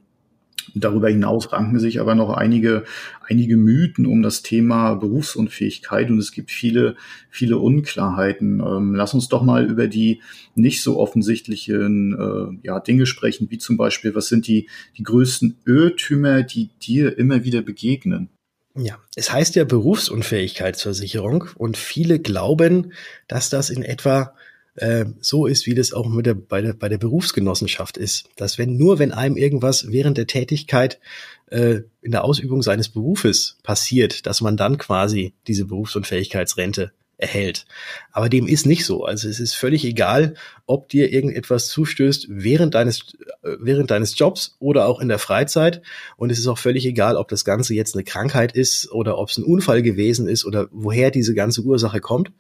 Darüber 0.73 1.09
hinaus 1.09 1.51
ranken 1.51 1.79
sich 1.79 2.00
aber 2.00 2.15
noch 2.15 2.29
einige, 2.29 2.85
einige 3.27 3.57
Mythen 3.57 4.05
um 4.05 4.21
das 4.21 4.41
Thema 4.41 4.95
Berufsunfähigkeit 4.95 6.09
und 6.09 6.19
es 6.19 6.31
gibt 6.31 6.51
viele, 6.51 6.95
viele 7.29 7.57
Unklarheiten. 7.57 8.61
Ähm, 8.61 8.95
lass 8.95 9.13
uns 9.13 9.27
doch 9.27 9.43
mal 9.43 9.65
über 9.65 9.88
die 9.88 10.21
nicht 10.55 10.81
so 10.81 10.97
offensichtlichen 10.97 12.13
äh, 12.13 12.67
ja, 12.67 12.79
Dinge 12.79 13.05
sprechen, 13.05 13.50
wie 13.50 13.57
zum 13.57 13.77
Beispiel, 13.77 14.15
was 14.15 14.27
sind 14.27 14.47
die, 14.47 14.69
die 14.97 15.03
größten 15.03 15.57
Irrtümer, 15.65 16.43
die 16.43 16.69
dir 16.81 17.17
immer 17.17 17.43
wieder 17.43 17.61
begegnen? 17.61 18.29
Ja, 18.75 18.99
es 19.15 19.31
heißt 19.31 19.55
ja 19.55 19.65
Berufsunfähigkeitsversicherung 19.65 21.49
und 21.55 21.77
viele 21.77 22.19
glauben, 22.19 22.93
dass 23.27 23.49
das 23.49 23.69
in 23.69 23.83
etwa 23.83 24.33
äh, 24.75 25.05
so 25.19 25.45
ist, 25.45 25.65
wie 25.65 25.75
das 25.75 25.91
auch 25.91 26.07
mit 26.07 26.25
der, 26.25 26.35
bei, 26.35 26.61
der, 26.61 26.73
bei 26.73 26.87
der 26.87 26.97
Berufsgenossenschaft 26.97 27.97
ist. 27.97 28.29
Dass 28.37 28.57
wenn 28.57 28.77
nur 28.77 28.99
wenn 28.99 29.11
einem 29.11 29.35
irgendwas 29.35 29.91
während 29.91 30.17
der 30.17 30.27
Tätigkeit 30.27 30.99
äh, 31.47 31.81
in 32.01 32.11
der 32.11 32.23
Ausübung 32.23 32.61
seines 32.61 32.87
Berufes 32.87 33.57
passiert, 33.63 34.25
dass 34.25 34.39
man 34.39 34.55
dann 34.55 34.77
quasi 34.77 35.33
diese 35.47 35.65
Berufsunfähigkeitsrente 35.65 36.93
erhält. 37.21 37.65
Aber 38.11 38.29
dem 38.29 38.47
ist 38.47 38.65
nicht 38.65 38.85
so. 38.85 39.05
Also 39.05 39.29
es 39.29 39.39
ist 39.39 39.53
völlig 39.53 39.85
egal, 39.85 40.33
ob 40.65 40.89
dir 40.89 41.11
irgendetwas 41.11 41.67
zustößt 41.67 42.27
während 42.29 42.75
deines, 42.75 43.15
äh, 43.43 43.55
während 43.59 43.91
deines 43.91 44.17
Jobs 44.17 44.55
oder 44.59 44.87
auch 44.87 44.99
in 44.99 45.07
der 45.07 45.19
Freizeit. 45.19 45.81
Und 46.17 46.31
es 46.31 46.39
ist 46.39 46.47
auch 46.47 46.57
völlig 46.57 46.85
egal, 46.85 47.15
ob 47.15 47.27
das 47.29 47.45
Ganze 47.45 47.73
jetzt 47.73 47.95
eine 47.95 48.03
Krankheit 48.03 48.53
ist 48.53 48.91
oder 48.91 49.17
ob 49.17 49.29
es 49.29 49.37
ein 49.37 49.43
Unfall 49.43 49.81
gewesen 49.81 50.27
ist 50.27 50.45
oder 50.45 50.67
woher 50.71 51.11
diese 51.11 51.33
ganze 51.33 51.61
Ursache 51.61 52.01
kommt. 52.01 52.31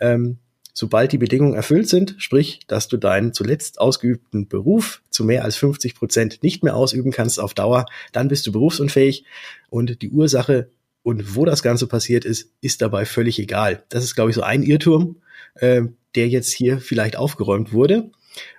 Ähm, 0.00 0.38
sobald 0.72 1.10
die 1.10 1.18
Bedingungen 1.18 1.54
erfüllt 1.54 1.88
sind, 1.88 2.14
sprich, 2.18 2.60
dass 2.68 2.86
du 2.86 2.96
deinen 2.96 3.32
zuletzt 3.32 3.80
ausgeübten 3.80 4.46
Beruf 4.46 5.02
zu 5.10 5.24
mehr 5.24 5.42
als 5.42 5.56
50 5.56 5.96
Prozent 5.96 6.42
nicht 6.44 6.62
mehr 6.62 6.76
ausüben 6.76 7.10
kannst 7.10 7.40
auf 7.40 7.52
Dauer, 7.52 7.86
dann 8.12 8.28
bist 8.28 8.46
du 8.46 8.52
berufsunfähig 8.52 9.24
und 9.70 10.00
die 10.02 10.10
Ursache 10.10 10.70
und 11.08 11.34
wo 11.36 11.46
das 11.46 11.62
Ganze 11.62 11.86
passiert 11.86 12.26
ist, 12.26 12.52
ist 12.60 12.82
dabei 12.82 13.06
völlig 13.06 13.38
egal. 13.38 13.82
Das 13.88 14.04
ist, 14.04 14.14
glaube 14.14 14.28
ich, 14.28 14.36
so 14.36 14.42
ein 14.42 14.62
Irrtum, 14.62 15.16
äh, 15.54 15.80
der 16.14 16.28
jetzt 16.28 16.52
hier 16.52 16.80
vielleicht 16.80 17.16
aufgeräumt 17.16 17.72
wurde. 17.72 18.10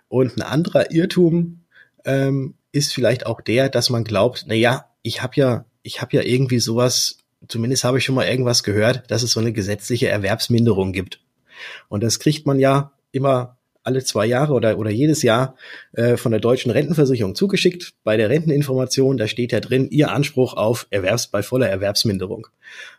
Und 0.07 0.35
ein 0.35 0.41
anderer 0.41 0.89
Irrtum 0.89 1.59
ähm, 2.05 2.55
ist 2.71 2.91
vielleicht 2.91 3.27
auch 3.27 3.41
der, 3.41 3.69
dass 3.69 3.91
man 3.91 4.03
glaubt, 4.03 4.45
na 4.47 4.55
ja, 4.55 4.89
ich 5.03 5.21
habe 5.21 5.33
ja, 5.35 5.65
ich 5.83 6.01
habe 6.01 6.17
ja 6.17 6.23
irgendwie 6.23 6.57
sowas, 6.57 7.19
zumindest 7.47 7.83
habe 7.83 7.99
ich 7.99 8.03
schon 8.03 8.15
mal 8.15 8.27
irgendwas 8.27 8.63
gehört, 8.63 9.11
dass 9.11 9.21
es 9.21 9.33
so 9.33 9.39
eine 9.39 9.53
gesetzliche 9.53 10.07
Erwerbsminderung 10.07 10.91
gibt. 10.91 11.21
Und 11.87 12.01
das 12.01 12.17
kriegt 12.17 12.47
man 12.47 12.57
ja 12.57 12.93
immer 13.11 13.58
alle 13.89 14.03
zwei 14.03 14.27
Jahre 14.27 14.53
oder, 14.53 14.77
oder 14.77 14.91
jedes 14.91 15.23
Jahr 15.23 15.55
äh, 15.93 16.15
von 16.15 16.31
der 16.31 16.39
deutschen 16.39 16.71
Rentenversicherung 16.71 17.33
zugeschickt. 17.33 17.93
Bei 18.03 18.17
der 18.17 18.29
Renteninformation, 18.29 19.17
da 19.17 19.27
steht 19.27 19.51
ja 19.51 19.59
drin, 19.59 19.89
Ihr 19.89 20.11
Anspruch 20.11 20.53
auf 20.53 20.87
Erwerbs 20.91 21.27
bei 21.27 21.41
voller 21.41 21.67
Erwerbsminderung. 21.67 22.47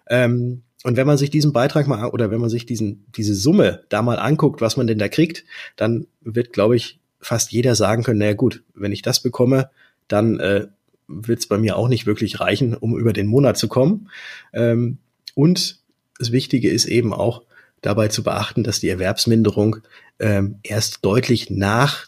Ähm, 0.08 0.62
und 0.82 0.96
wenn 0.96 1.06
man 1.06 1.16
sich 1.18 1.30
diesen 1.30 1.52
Beitrag 1.52 1.86
mal 1.86 2.08
oder 2.08 2.30
wenn 2.30 2.40
man 2.40 2.50
sich 2.50 2.66
diesen, 2.66 3.06
diese 3.16 3.34
Summe 3.34 3.84
da 3.88 4.02
mal 4.02 4.18
anguckt, 4.18 4.60
was 4.60 4.76
man 4.76 4.86
denn 4.86 4.98
da 4.98 5.08
kriegt, 5.08 5.44
dann 5.76 6.06
wird, 6.22 6.52
glaube 6.52 6.74
ich, 6.74 6.98
fast 7.20 7.52
jeder 7.52 7.74
sagen 7.74 8.02
können, 8.02 8.18
naja 8.18 8.32
gut, 8.32 8.62
wenn 8.74 8.92
ich 8.92 9.02
das 9.02 9.20
bekomme, 9.20 9.70
dann 10.08 10.40
äh, 10.40 10.66
wird 11.06 11.38
es 11.38 11.46
bei 11.46 11.58
mir 11.58 11.76
auch 11.76 11.88
nicht 11.88 12.06
wirklich 12.06 12.40
reichen, 12.40 12.74
um 12.74 12.98
über 12.98 13.12
den 13.12 13.26
Monat 13.26 13.58
zu 13.58 13.68
kommen. 13.68 14.08
Ähm, 14.52 14.98
und 15.34 15.78
das 16.18 16.32
Wichtige 16.32 16.70
ist 16.70 16.86
eben 16.86 17.12
auch 17.12 17.42
dabei 17.82 18.08
zu 18.08 18.22
beachten, 18.22 18.64
dass 18.64 18.80
die 18.80 18.88
Erwerbsminderung 18.88 19.76
ähm, 20.20 20.58
erst 20.62 21.04
deutlich 21.04 21.50
nach 21.50 22.06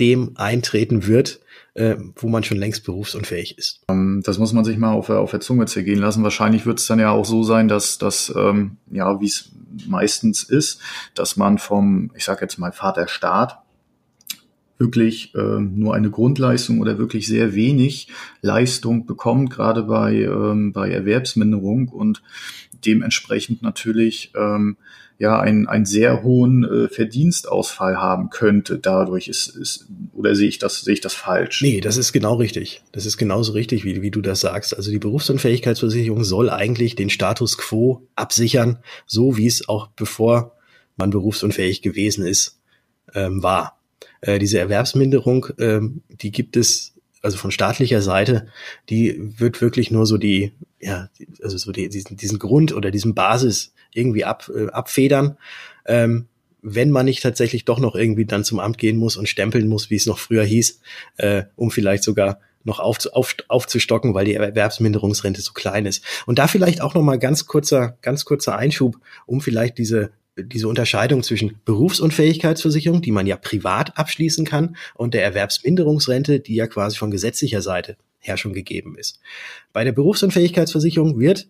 dem 0.00 0.32
eintreten 0.36 1.06
wird, 1.06 1.40
äh, 1.74 1.96
wo 2.16 2.28
man 2.28 2.44
schon 2.44 2.58
längst 2.58 2.84
berufsunfähig 2.84 3.58
ist. 3.58 3.82
Ähm, 3.88 4.22
das 4.24 4.38
muss 4.38 4.52
man 4.52 4.64
sich 4.64 4.76
mal 4.76 4.92
auf, 4.92 5.10
auf 5.10 5.30
der 5.30 5.40
Zunge 5.40 5.66
zergehen 5.66 6.00
lassen. 6.00 6.22
Wahrscheinlich 6.22 6.66
wird 6.66 6.78
es 6.78 6.86
dann 6.86 6.98
ja 6.98 7.10
auch 7.10 7.24
so 7.24 7.42
sein, 7.42 7.68
dass 7.68 7.98
dass 7.98 8.32
ähm, 8.36 8.78
ja, 8.90 9.20
wie 9.20 9.26
es 9.26 9.50
meistens 9.86 10.42
ist, 10.42 10.80
dass 11.14 11.36
man 11.36 11.58
vom, 11.58 12.10
ich 12.14 12.24
sage 12.24 12.42
jetzt 12.42 12.58
mal 12.58 12.72
Vaterstaat, 12.72 13.58
wirklich 14.78 15.34
äh, 15.34 15.60
nur 15.60 15.94
eine 15.94 16.10
Grundleistung 16.10 16.80
oder 16.80 16.98
wirklich 16.98 17.26
sehr 17.26 17.54
wenig 17.54 18.08
Leistung 18.40 19.06
bekommt, 19.06 19.50
gerade 19.50 19.84
bei, 19.84 20.14
ähm, 20.22 20.72
bei 20.72 20.90
Erwerbsminderung 20.90 21.88
und 21.88 22.22
dementsprechend 22.84 23.62
natürlich 23.62 24.32
ähm, 24.36 24.76
ja 25.18 25.38
einen, 25.38 25.68
einen 25.68 25.86
sehr 25.86 26.22
hohen 26.22 26.64
äh, 26.64 26.88
Verdienstausfall 26.88 27.96
haben 27.96 28.30
könnte. 28.30 28.78
Dadurch 28.78 29.28
ist, 29.28 29.48
ist 29.48 29.86
oder 30.12 30.34
sehe 30.34 30.48
ich 30.48 30.58
das 30.58 30.80
sehe 30.80 30.94
ich 30.94 31.00
das 31.00 31.14
falsch? 31.14 31.62
Nee, 31.62 31.80
das 31.80 31.96
ist 31.96 32.12
genau 32.12 32.34
richtig. 32.34 32.82
Das 32.92 33.06
ist 33.06 33.16
genauso 33.16 33.52
richtig, 33.52 33.84
wie, 33.84 34.02
wie 34.02 34.10
du 34.10 34.20
das 34.20 34.40
sagst. 34.40 34.76
Also 34.76 34.90
die 34.90 34.98
Berufsunfähigkeitsversicherung 34.98 36.24
soll 36.24 36.50
eigentlich 36.50 36.96
den 36.96 37.10
Status 37.10 37.58
quo 37.58 38.06
absichern, 38.16 38.78
so 39.06 39.36
wie 39.36 39.46
es 39.46 39.68
auch 39.68 39.88
bevor 39.88 40.56
man 40.96 41.10
berufsunfähig 41.10 41.82
gewesen 41.82 42.26
ist, 42.26 42.60
ähm, 43.14 43.42
war. 43.42 43.78
Äh, 44.20 44.38
diese 44.38 44.58
Erwerbsminderung, 44.58 45.48
ähm, 45.58 46.02
die 46.08 46.30
gibt 46.30 46.56
es 46.56 46.94
also 47.22 47.38
von 47.38 47.50
staatlicher 47.50 48.02
Seite, 48.02 48.48
die 48.90 49.32
wird 49.40 49.62
wirklich 49.62 49.90
nur 49.90 50.04
so 50.04 50.18
die, 50.18 50.52
ja, 50.78 51.08
also 51.42 51.56
so 51.56 51.72
die, 51.72 51.88
diesen, 51.88 52.18
diesen 52.18 52.38
Grund 52.38 52.74
oder 52.74 52.90
diesen 52.90 53.14
Basis 53.14 53.72
irgendwie 53.94 54.24
ab, 54.24 54.50
äh, 54.54 54.68
abfedern. 54.68 55.38
Ähm, 55.86 56.26
wenn 56.62 56.90
man 56.90 57.04
nicht 57.04 57.22
tatsächlich 57.22 57.64
doch 57.66 57.78
noch 57.78 57.94
irgendwie 57.94 58.24
dann 58.24 58.44
zum 58.44 58.58
Amt 58.58 58.78
gehen 58.78 58.96
muss 58.96 59.16
und 59.16 59.28
stempeln 59.28 59.68
muss, 59.68 59.90
wie 59.90 59.96
es 59.96 60.06
noch 60.06 60.18
früher 60.18 60.44
hieß, 60.44 60.80
äh, 61.18 61.44
um 61.56 61.70
vielleicht 61.70 62.02
sogar 62.02 62.40
noch 62.64 62.80
auf, 62.80 62.98
auf, 63.12 63.36
aufzustocken, 63.48 64.14
weil 64.14 64.24
die 64.24 64.34
Erwerbsminderungsrente 64.34 65.42
so 65.42 65.52
klein 65.52 65.84
ist. 65.84 66.02
Und 66.24 66.38
da 66.38 66.46
vielleicht 66.48 66.80
auch 66.80 66.94
noch 66.94 67.02
mal 67.02 67.18
ganz 67.18 67.46
kurzer, 67.46 67.98
ganz 68.00 68.24
kurzer 68.24 68.56
Einschub, 68.56 68.96
um 69.26 69.40
vielleicht 69.42 69.76
diese 69.78 70.12
diese 70.36 70.68
Unterscheidung 70.68 71.22
zwischen 71.22 71.60
Berufsunfähigkeitsversicherung, 71.64 73.02
die 73.02 73.12
man 73.12 73.26
ja 73.26 73.36
privat 73.36 73.96
abschließen 73.96 74.44
kann, 74.44 74.76
und 74.94 75.14
der 75.14 75.22
Erwerbsminderungsrente, 75.22 76.40
die 76.40 76.56
ja 76.56 76.66
quasi 76.66 76.96
von 76.96 77.10
gesetzlicher 77.10 77.62
Seite 77.62 77.96
her 78.18 78.36
schon 78.36 78.52
gegeben 78.52 78.96
ist. 78.98 79.20
Bei 79.72 79.84
der 79.84 79.92
Berufsunfähigkeitsversicherung 79.92 81.20
wird, 81.20 81.48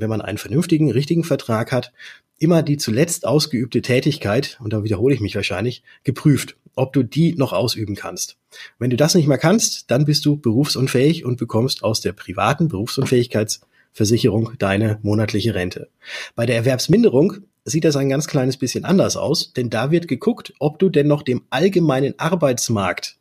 wenn 0.00 0.10
man 0.10 0.20
einen 0.20 0.38
vernünftigen, 0.38 0.90
richtigen 0.90 1.24
Vertrag 1.24 1.72
hat, 1.72 1.92
immer 2.38 2.62
die 2.62 2.76
zuletzt 2.76 3.26
ausgeübte 3.26 3.82
Tätigkeit, 3.82 4.58
und 4.62 4.72
da 4.72 4.84
wiederhole 4.84 5.14
ich 5.14 5.20
mich 5.20 5.34
wahrscheinlich, 5.34 5.82
geprüft, 6.04 6.56
ob 6.74 6.92
du 6.92 7.02
die 7.02 7.34
noch 7.34 7.52
ausüben 7.52 7.94
kannst. 7.94 8.36
Wenn 8.78 8.90
du 8.90 8.96
das 8.96 9.14
nicht 9.14 9.26
mehr 9.26 9.38
kannst, 9.38 9.90
dann 9.90 10.04
bist 10.04 10.24
du 10.26 10.36
berufsunfähig 10.36 11.24
und 11.24 11.38
bekommst 11.38 11.82
aus 11.82 12.02
der 12.02 12.12
privaten 12.12 12.68
Berufsunfähigkeitsversicherung 12.68 14.52
deine 14.58 14.98
monatliche 15.02 15.54
Rente. 15.54 15.88
Bei 16.34 16.44
der 16.44 16.56
Erwerbsminderung 16.56 17.38
sieht 17.64 17.84
das 17.84 17.96
ein 17.96 18.08
ganz 18.08 18.26
kleines 18.26 18.58
bisschen 18.58 18.84
anders 18.84 19.16
aus, 19.16 19.52
denn 19.54 19.70
da 19.70 19.90
wird 19.90 20.06
geguckt, 20.06 20.52
ob 20.58 20.78
du 20.78 20.88
denn 20.88 21.08
noch 21.08 21.22
dem 21.22 21.42
allgemeinen 21.50 22.18
Arbeitsmarkt 22.18 23.15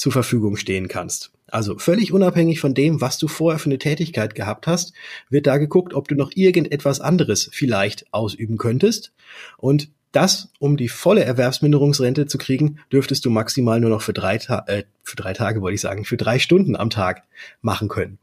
zur 0.00 0.12
Verfügung 0.12 0.56
stehen 0.56 0.88
kannst. 0.88 1.30
Also 1.46 1.78
völlig 1.78 2.12
unabhängig 2.12 2.60
von 2.60 2.74
dem, 2.74 3.00
was 3.00 3.18
du 3.18 3.28
vorher 3.28 3.58
für 3.58 3.66
eine 3.66 3.78
Tätigkeit 3.78 4.34
gehabt 4.34 4.66
hast, 4.66 4.92
wird 5.28 5.46
da 5.46 5.58
geguckt, 5.58 5.94
ob 5.94 6.08
du 6.08 6.14
noch 6.14 6.30
irgendetwas 6.34 7.00
anderes 7.00 7.50
vielleicht 7.52 8.12
ausüben 8.12 8.56
könntest. 8.56 9.12
Und 9.58 9.90
das, 10.12 10.48
um 10.58 10.76
die 10.76 10.88
volle 10.88 11.24
Erwerbsminderungsrente 11.24 12.26
zu 12.26 12.38
kriegen, 12.38 12.78
dürftest 12.92 13.24
du 13.24 13.30
maximal 13.30 13.80
nur 13.80 13.90
noch 13.90 14.02
für 14.02 14.12
drei, 14.12 14.38
Ta 14.38 14.64
äh, 14.66 14.84
für 15.02 15.16
drei 15.16 15.32
Tage, 15.34 15.60
wollte 15.60 15.74
ich 15.74 15.80
sagen, 15.80 16.04
für 16.04 16.16
drei 16.16 16.38
Stunden 16.38 16.74
am 16.76 16.90
Tag 16.90 17.22
machen 17.62 17.88
können. 17.88 18.18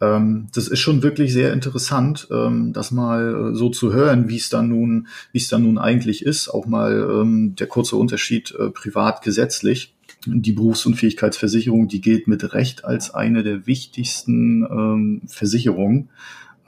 Ähm, 0.00 0.48
das 0.54 0.68
ist 0.68 0.78
schon 0.78 1.02
wirklich 1.02 1.32
sehr 1.32 1.52
interessant, 1.52 2.28
ähm, 2.30 2.72
das 2.72 2.90
mal 2.90 3.50
äh, 3.52 3.54
so 3.54 3.68
zu 3.68 3.92
hören, 3.92 4.28
wie 4.28 4.36
es 4.36 4.48
dann 4.48 4.68
nun, 4.68 5.08
wie 5.32 5.38
es 5.38 5.48
dann 5.48 5.62
nun 5.62 5.76
eigentlich 5.76 6.24
ist. 6.24 6.48
Auch 6.48 6.66
mal 6.66 6.92
ähm, 6.92 7.54
der 7.56 7.66
kurze 7.66 7.96
Unterschied 7.96 8.54
äh, 8.58 8.70
privat 8.70 9.22
gesetzlich. 9.22 9.94
Die 10.26 10.52
Berufsunfähigkeitsversicherung, 10.52 11.88
die 11.88 12.00
gilt 12.00 12.28
mit 12.28 12.52
Recht 12.52 12.84
als 12.84 13.14
eine 13.14 13.42
der 13.42 13.66
wichtigsten 13.66 14.64
ähm, 14.64 15.22
Versicherungen. 15.26 16.10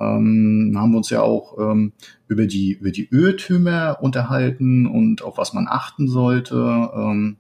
Ähm, 0.01 0.75
haben 0.77 0.93
wir 0.93 0.97
uns 0.97 1.11
ja 1.11 1.23
auch 1.23 1.59
ähm, 1.59 1.93
über 2.29 2.47
die 2.47 2.73
über 2.73 2.91
die 2.91 3.09
Irrtümer 3.11 3.99
unterhalten 4.01 4.87
und 4.87 5.23
auf 5.23 5.37
was 5.37 5.53
man 5.53 5.69
achten 5.69 6.09
sollte. 6.09 6.57
Ähm, 6.95 7.37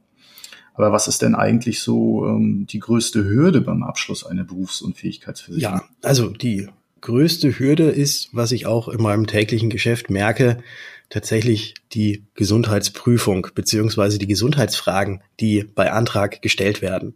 aber 0.75 0.93
was 0.93 1.09
ist 1.09 1.23
denn 1.23 1.35
eigentlich 1.35 1.81
so 1.81 2.27
ähm, 2.27 2.67
die 2.67 2.79
größte 2.79 3.25
Hürde 3.25 3.61
beim 3.61 3.83
Abschluss 3.83 4.25
einer 4.25 4.45
Berufsunfähigkeitsversicherung? 4.45 5.81
Ja, 5.81 5.85
also 6.03 6.31
die 6.31 6.69
größte 7.03 7.59
Hürde 7.59 7.91
ist, 7.91 8.31
was 8.33 8.53
ich 8.53 8.67
auch 8.67 8.89
in 8.89 9.03
meinem 9.03 9.27
täglichen 9.27 9.69
Geschäft 9.69 10.09
merke, 10.09 10.63
tatsächlich 11.11 11.75
die 11.93 12.25
Gesundheitsprüfung 12.35 13.49
beziehungsweise 13.55 14.19
die 14.19 14.27
Gesundheitsfragen, 14.27 15.21
die 15.39 15.65
bei 15.65 15.93
Antrag 15.93 16.41
gestellt 16.41 16.81
werden. 16.81 17.15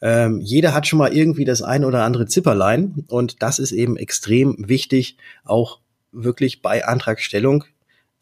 Ähm, 0.00 0.40
jeder 0.40 0.72
hat 0.72 0.86
schon 0.86 0.98
mal 0.98 1.12
irgendwie 1.12 1.44
das 1.44 1.62
ein 1.62 1.84
oder 1.84 2.04
andere 2.04 2.26
Zipperlein 2.26 3.04
und 3.08 3.42
das 3.42 3.58
ist 3.58 3.72
eben 3.72 3.96
extrem 3.96 4.54
wichtig, 4.58 5.16
auch 5.44 5.80
wirklich 6.12 6.62
bei 6.62 6.86
Antragstellung 6.86 7.64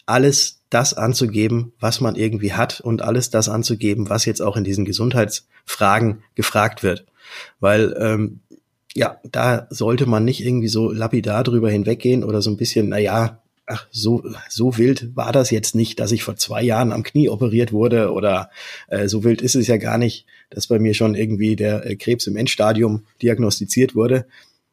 alles 0.07 0.61
das 0.71 0.95
anzugeben, 0.95 1.73
was 1.79 2.01
man 2.01 2.17
irgendwie 2.17 2.55
hat 2.55 2.81
und 2.81 3.03
alles 3.03 3.31
das 3.31 3.49
anzugeben, 3.49 4.09
was 4.09 4.25
jetzt 4.25 4.41
auch 4.41 4.57
in 4.57 4.65
diesen 4.65 4.85
Gesundheitsfragen 4.85 6.23
gefragt 6.35 6.83
wird. 6.83 7.05
Weil 7.61 7.95
ähm, 7.99 8.41
ja, 8.95 9.19
da 9.31 9.67
sollte 9.71 10.07
man 10.07 10.25
nicht 10.25 10.45
irgendwie 10.45 10.69
so 10.69 10.93
lapidar 10.93 11.45
drüber 11.45 11.71
hinweggehen 11.71 12.25
oder 12.25 12.43
so 12.43 12.51
ein 12.51 12.57
bisschen, 12.57 12.89
na 12.89 12.99
ja, 12.99 13.43
ach, 13.67 13.87
so, 13.91 14.23
so 14.49 14.77
wild 14.77 15.17
war 15.17 15.33
das 15.33 15.51
jetzt 15.51 15.75
nicht, 15.75 16.01
dass 16.01 16.13
ich 16.13 16.23
vor 16.23 16.37
zwei 16.37 16.63
Jahren 16.63 16.93
am 16.93 17.03
Knie 17.03 17.29
operiert 17.29 17.73
wurde 17.73 18.13
oder 18.13 18.51
äh, 18.89 19.09
so 19.09 19.25
wild 19.25 19.41
ist 19.41 19.55
es 19.55 19.67
ja 19.67 19.77
gar 19.77 19.99
nicht, 19.99 20.27
dass 20.51 20.67
bei 20.67 20.79
mir 20.79 20.95
schon 20.95 21.15
irgendwie 21.15 21.57
der 21.57 21.87
äh, 21.87 21.97
Krebs 21.97 22.27
im 22.27 22.37
Endstadium 22.37 23.05
diagnostiziert 23.23 23.95
wurde, 23.95 24.27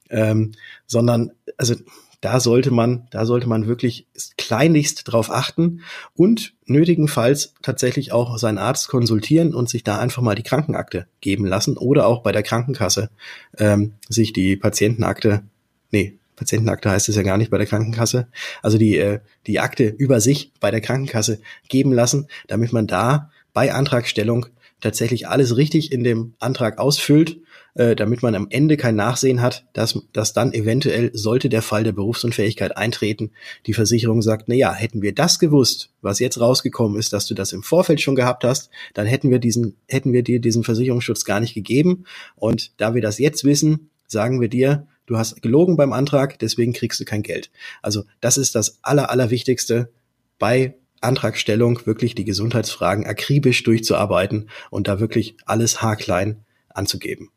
ähm, 0.09 0.53
sondern 0.85 1.31
also 1.57 1.75
da 2.21 2.39
sollte 2.39 2.71
man, 2.71 3.07
da 3.11 3.25
sollte 3.25 3.47
man 3.47 3.67
wirklich 3.67 4.07
kleinlichst 4.38 5.03
drauf 5.05 5.31
achten 5.31 5.81
und 6.15 6.53
nötigenfalls 6.65 7.53
tatsächlich 7.61 8.11
auch 8.11 8.38
seinen 8.38 8.57
Arzt 8.57 8.89
konsultieren 8.89 9.53
und 9.53 9.69
sich 9.69 9.83
da 9.83 9.99
einfach 9.99 10.21
mal 10.21 10.35
die 10.35 10.43
Krankenakte 10.43 11.07
geben 11.21 11.45
lassen 11.45 11.77
oder 11.77 12.07
auch 12.07 12.21
bei 12.21 12.31
der 12.31 12.43
Krankenkasse 12.43 13.09
ähm, 13.57 13.93
sich 14.09 14.33
die 14.33 14.57
Patientenakte, 14.57 15.43
nee, 15.91 16.17
Patientenakte 16.35 16.89
heißt 16.89 17.09
es 17.09 17.15
ja 17.15 17.23
gar 17.23 17.38
nicht 17.38 17.51
bei 17.51 17.57
der 17.57 17.67
Krankenkasse, 17.67 18.27
also 18.61 18.77
die, 18.77 18.97
äh, 18.97 19.19
die 19.47 19.59
Akte 19.59 19.88
über 19.88 20.19
sich 20.21 20.51
bei 20.59 20.71
der 20.71 20.81
Krankenkasse 20.81 21.39
geben 21.67 21.93
lassen, 21.93 22.27
damit 22.47 22.73
man 22.73 22.88
da 22.88 23.31
bei 23.53 23.73
Antragstellung 23.73 24.45
tatsächlich 24.81 25.27
alles 25.27 25.57
richtig 25.57 25.91
in 25.91 26.03
dem 26.03 26.33
Antrag 26.39 26.77
ausfüllt 26.79 27.39
äh, 27.75 27.95
damit 27.95 28.23
man 28.23 28.35
am 28.35 28.47
Ende 28.49 28.77
kein 28.77 28.95
Nachsehen 28.95 29.41
hat, 29.41 29.65
dass, 29.73 29.99
dass 30.13 30.33
dann 30.33 30.53
eventuell, 30.53 31.11
sollte 31.13 31.49
der 31.49 31.61
Fall 31.61 31.83
der 31.83 31.91
Berufsunfähigkeit 31.91 32.77
eintreten, 32.77 33.31
die 33.65 33.73
Versicherung 33.73 34.21
sagt, 34.21 34.47
na 34.47 34.55
ja, 34.55 34.73
hätten 34.73 35.01
wir 35.01 35.13
das 35.13 35.39
gewusst, 35.39 35.91
was 36.01 36.19
jetzt 36.19 36.39
rausgekommen 36.39 36.97
ist, 36.97 37.13
dass 37.13 37.25
du 37.25 37.33
das 37.33 37.53
im 37.53 37.63
Vorfeld 37.63 38.01
schon 38.01 38.15
gehabt 38.15 38.43
hast, 38.43 38.69
dann 38.93 39.07
hätten 39.07 39.29
wir 39.29 39.39
diesen, 39.39 39.75
hätten 39.88 40.13
wir 40.13 40.23
dir 40.23 40.39
diesen 40.39 40.63
Versicherungsschutz 40.63 41.25
gar 41.25 41.39
nicht 41.39 41.53
gegeben. 41.53 42.05
Und 42.35 42.71
da 42.79 42.95
wir 42.95 43.01
das 43.01 43.19
jetzt 43.19 43.43
wissen, 43.43 43.89
sagen 44.07 44.41
wir 44.41 44.49
dir, 44.49 44.88
du 45.05 45.17
hast 45.17 45.41
gelogen 45.41 45.77
beim 45.77 45.93
Antrag, 45.93 46.39
deswegen 46.39 46.73
kriegst 46.73 46.99
du 46.99 47.05
kein 47.05 47.23
Geld. 47.23 47.51
Also 47.81 48.03
das 48.21 48.38
ist 48.38 48.55
das 48.55 48.79
Aller, 48.81 49.09
Allerwichtigste 49.09 49.91
bei 50.38 50.75
Antragstellung, 51.01 51.85
wirklich 51.85 52.15
die 52.15 52.25
Gesundheitsfragen 52.25 53.05
akribisch 53.05 53.63
durchzuarbeiten 53.63 54.49
und 54.69 54.88
da 54.88 54.99
wirklich 54.99 55.35
alles 55.45 55.81
haarklein 55.81 56.43
anzugeben. 56.69 57.29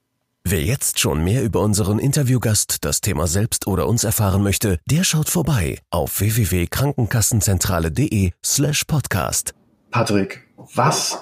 Wer 0.45 0.65
jetzt 0.65 0.99
schon 0.99 1.23
mehr 1.23 1.45
über 1.45 1.61
unseren 1.61 2.01
Interviewgast, 2.01 2.85
das 2.85 3.01
Thema 3.01 3.29
selbst 3.29 3.69
oder 3.69 3.87
uns 3.87 4.03
erfahren 4.05 4.43
möchte, 4.43 4.79
der 4.91 5.05
schaut 5.05 5.31
vorbei 5.31 5.79
auf 5.91 6.21
www.krankenkassenzentrale.de 6.21 8.33
slash 8.45 8.85
podcast. 8.85 9.55
Patrick, 9.91 10.43
was 10.75 11.19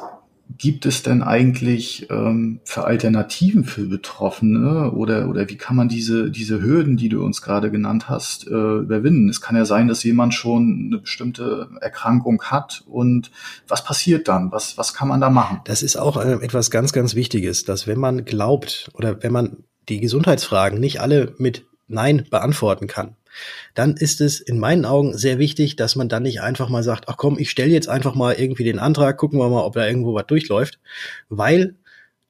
gibt 0.58 0.86
es 0.86 1.02
denn 1.02 1.22
eigentlich 1.22 2.08
ähm, 2.10 2.60
für 2.64 2.84
Alternativen 2.84 3.64
für 3.64 3.86
Betroffene 3.86 4.90
oder, 4.92 5.28
oder 5.28 5.48
wie 5.48 5.56
kann 5.56 5.76
man 5.76 5.88
diese, 5.88 6.30
diese 6.30 6.62
Hürden, 6.62 6.96
die 6.96 7.08
du 7.08 7.24
uns 7.24 7.42
gerade 7.42 7.70
genannt 7.70 8.08
hast, 8.08 8.46
äh, 8.46 8.50
überwinden? 8.50 9.28
Es 9.28 9.40
kann 9.40 9.56
ja 9.56 9.64
sein, 9.64 9.88
dass 9.88 10.02
jemand 10.02 10.34
schon 10.34 10.86
eine 10.86 10.98
bestimmte 10.98 11.68
Erkrankung 11.80 12.42
hat 12.42 12.82
und 12.86 13.30
was 13.68 13.84
passiert 13.84 14.28
dann? 14.28 14.52
Was, 14.52 14.76
was 14.78 14.94
kann 14.94 15.08
man 15.08 15.20
da 15.20 15.30
machen? 15.30 15.60
Das 15.64 15.82
ist 15.82 15.96
auch 15.96 16.16
äh, 16.16 16.34
etwas 16.34 16.70
ganz, 16.70 16.92
ganz 16.92 17.14
Wichtiges, 17.14 17.64
dass 17.64 17.86
wenn 17.86 17.98
man 17.98 18.24
glaubt 18.24 18.90
oder 18.94 19.22
wenn 19.22 19.32
man 19.32 19.64
die 19.88 20.00
Gesundheitsfragen 20.00 20.80
nicht 20.80 21.00
alle 21.00 21.34
mit 21.38 21.66
Nein 21.86 22.26
beantworten 22.30 22.86
kann, 22.86 23.16
dann 23.74 23.96
ist 23.96 24.20
es 24.20 24.40
in 24.40 24.58
meinen 24.58 24.84
Augen 24.84 25.16
sehr 25.16 25.38
wichtig, 25.38 25.76
dass 25.76 25.96
man 25.96 26.08
dann 26.08 26.22
nicht 26.22 26.40
einfach 26.40 26.68
mal 26.68 26.82
sagt, 26.82 27.08
ach 27.08 27.16
komm, 27.16 27.38
ich 27.38 27.50
stelle 27.50 27.72
jetzt 27.72 27.88
einfach 27.88 28.14
mal 28.14 28.34
irgendwie 28.34 28.64
den 28.64 28.78
Antrag, 28.78 29.18
gucken 29.18 29.38
wir 29.38 29.48
mal, 29.48 29.64
ob 29.64 29.74
da 29.74 29.86
irgendwo 29.86 30.14
was 30.14 30.26
durchläuft, 30.26 30.78
weil 31.28 31.76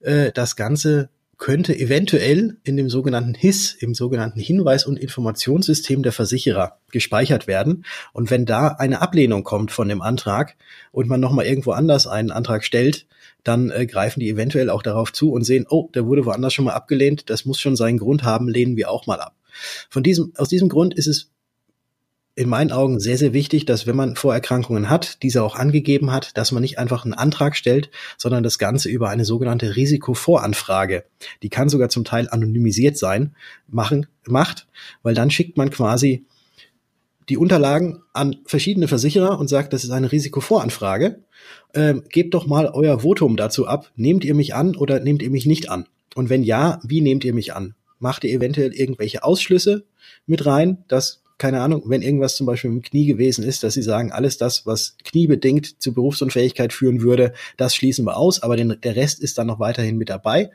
äh, 0.01 0.31
das 0.31 0.55
Ganze 0.55 1.09
könnte 1.41 1.75
eventuell 1.75 2.57
in 2.63 2.77
dem 2.77 2.87
sogenannten 2.87 3.33
HIS, 3.33 3.73
im 3.73 3.95
sogenannten 3.95 4.39
Hinweis- 4.39 4.85
und 4.85 4.99
Informationssystem 4.99 6.03
der 6.03 6.11
Versicherer 6.11 6.77
gespeichert 6.91 7.47
werden. 7.47 7.83
Und 8.13 8.29
wenn 8.29 8.45
da 8.45 8.67
eine 8.67 9.01
Ablehnung 9.01 9.43
kommt 9.43 9.71
von 9.71 9.89
dem 9.89 10.03
Antrag 10.03 10.55
und 10.91 11.09
man 11.09 11.19
nochmal 11.19 11.47
irgendwo 11.47 11.71
anders 11.71 12.05
einen 12.05 12.29
Antrag 12.29 12.63
stellt, 12.63 13.07
dann 13.43 13.71
äh, 13.71 13.87
greifen 13.87 14.19
die 14.19 14.29
eventuell 14.29 14.69
auch 14.69 14.83
darauf 14.83 15.11
zu 15.11 15.31
und 15.31 15.43
sehen, 15.43 15.65
oh, 15.67 15.89
der 15.95 16.05
wurde 16.05 16.25
woanders 16.25 16.53
schon 16.53 16.65
mal 16.65 16.75
abgelehnt, 16.75 17.31
das 17.31 17.43
muss 17.43 17.59
schon 17.59 17.75
seinen 17.75 17.97
Grund 17.97 18.21
haben, 18.21 18.47
lehnen 18.47 18.77
wir 18.77 18.91
auch 18.91 19.07
mal 19.07 19.19
ab. 19.19 19.33
Von 19.89 20.03
diesem, 20.03 20.33
aus 20.37 20.49
diesem 20.49 20.69
Grund 20.69 20.93
ist 20.93 21.07
es 21.07 21.31
in 22.35 22.47
meinen 22.47 22.71
Augen 22.71 22.99
sehr, 22.99 23.17
sehr 23.17 23.33
wichtig, 23.33 23.65
dass 23.65 23.87
wenn 23.87 23.95
man 23.95 24.15
Vorerkrankungen 24.15 24.89
hat, 24.89 25.21
diese 25.21 25.43
auch 25.43 25.55
angegeben 25.55 26.11
hat, 26.11 26.37
dass 26.37 26.51
man 26.51 26.61
nicht 26.61 26.79
einfach 26.79 27.03
einen 27.03 27.13
Antrag 27.13 27.57
stellt, 27.57 27.89
sondern 28.17 28.41
das 28.41 28.57
Ganze 28.57 28.89
über 28.89 29.09
eine 29.09 29.25
sogenannte 29.25 29.75
Risikovoranfrage, 29.75 31.03
die 31.43 31.49
kann 31.49 31.69
sogar 31.69 31.89
zum 31.89 32.05
Teil 32.05 32.29
anonymisiert 32.29 32.97
sein, 32.97 33.35
machen, 33.67 34.07
macht, 34.25 34.67
weil 35.03 35.13
dann 35.13 35.29
schickt 35.29 35.57
man 35.57 35.69
quasi 35.71 36.25
die 37.27 37.37
Unterlagen 37.37 38.01
an 38.13 38.37
verschiedene 38.45 38.87
Versicherer 38.87 39.37
und 39.39 39.47
sagt, 39.47 39.73
das 39.73 39.83
ist 39.83 39.91
eine 39.91 40.11
Risikovoranfrage. 40.11 41.19
Ähm, 41.73 42.03
gebt 42.09 42.33
doch 42.33 42.47
mal 42.47 42.67
euer 42.67 42.99
Votum 42.99 43.37
dazu 43.37 43.67
ab. 43.67 43.91
Nehmt 43.95 44.25
ihr 44.25 44.35
mich 44.35 44.55
an 44.55 44.75
oder 44.75 44.99
nehmt 44.99 45.21
ihr 45.21 45.29
mich 45.29 45.45
nicht 45.45 45.69
an? 45.69 45.87
Und 46.15 46.29
wenn 46.29 46.43
ja, 46.43 46.79
wie 46.83 47.01
nehmt 47.01 47.23
ihr 47.23 47.33
mich 47.33 47.53
an? 47.53 47.75
Macht 48.01 48.23
ihr 48.23 48.31
eventuell 48.31 48.73
irgendwelche 48.73 49.23
Ausschlüsse 49.23 49.85
mit 50.25 50.45
rein, 50.45 50.83
dass, 50.87 51.23
keine 51.37 51.61
Ahnung, 51.61 51.83
wenn 51.85 52.01
irgendwas 52.01 52.35
zum 52.35 52.45
Beispiel 52.45 52.71
im 52.71 52.81
Knie 52.81 53.05
gewesen 53.05 53.43
ist, 53.43 53.63
dass 53.63 53.73
sie 53.73 53.81
sagen, 53.81 54.11
alles 54.11 54.37
das, 54.37 54.65
was 54.65 54.97
kniebedingt 55.03 55.81
zu 55.81 55.93
Berufsunfähigkeit 55.93 56.73
führen 56.73 57.01
würde, 57.01 57.33
das 57.57 57.75
schließen 57.75 58.05
wir 58.05 58.17
aus, 58.17 58.43
aber 58.43 58.57
den, 58.57 58.77
der 58.81 58.95
Rest 58.95 59.21
ist 59.21 59.37
dann 59.37 59.47
noch 59.47 59.59
weiterhin 59.59 59.97
mit 59.97 60.09
dabei. 60.09 60.51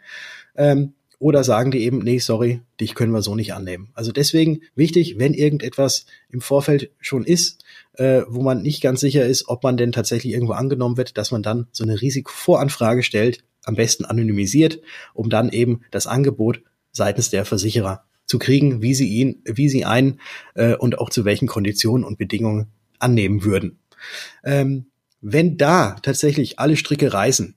Ähm, 0.56 0.94
oder 1.18 1.44
sagen 1.44 1.70
die 1.70 1.82
eben, 1.82 2.00
nee, 2.00 2.18
sorry, 2.18 2.60
dich 2.78 2.94
können 2.94 3.12
wir 3.12 3.22
so 3.22 3.34
nicht 3.34 3.54
annehmen. 3.54 3.88
Also 3.94 4.12
deswegen 4.12 4.60
wichtig, 4.74 5.18
wenn 5.18 5.32
irgendetwas 5.32 6.04
im 6.28 6.42
Vorfeld 6.42 6.90
schon 7.00 7.24
ist, 7.24 7.64
äh, 7.94 8.22
wo 8.28 8.42
man 8.42 8.60
nicht 8.60 8.82
ganz 8.82 9.00
sicher 9.00 9.24
ist, 9.24 9.48
ob 9.48 9.62
man 9.62 9.78
denn 9.78 9.92
tatsächlich 9.92 10.34
irgendwo 10.34 10.52
angenommen 10.52 10.98
wird, 10.98 11.16
dass 11.16 11.30
man 11.30 11.42
dann 11.42 11.68
so 11.72 11.84
eine 11.84 12.00
Risikovoranfrage 12.00 13.02
stellt, 13.02 13.44
am 13.64 13.76
besten 13.76 14.04
anonymisiert, 14.04 14.80
um 15.14 15.30
dann 15.30 15.48
eben 15.50 15.80
das 15.90 16.06
Angebot 16.06 16.62
seitens 16.96 17.30
der 17.30 17.44
Versicherer 17.44 18.04
zu 18.26 18.38
kriegen, 18.38 18.82
wie 18.82 18.94
sie 18.94 19.08
ihn, 19.08 19.42
wie 19.44 19.68
sie 19.68 19.84
einen 19.84 20.20
äh, 20.54 20.74
und 20.74 20.98
auch 20.98 21.10
zu 21.10 21.24
welchen 21.24 21.46
Konditionen 21.46 22.04
und 22.04 22.18
Bedingungen 22.18 22.68
annehmen 22.98 23.44
würden. 23.44 23.78
Ähm, 24.44 24.86
wenn 25.20 25.56
da 25.56 25.96
tatsächlich 26.02 26.58
alle 26.58 26.76
Stricke 26.76 27.12
reißen 27.12 27.54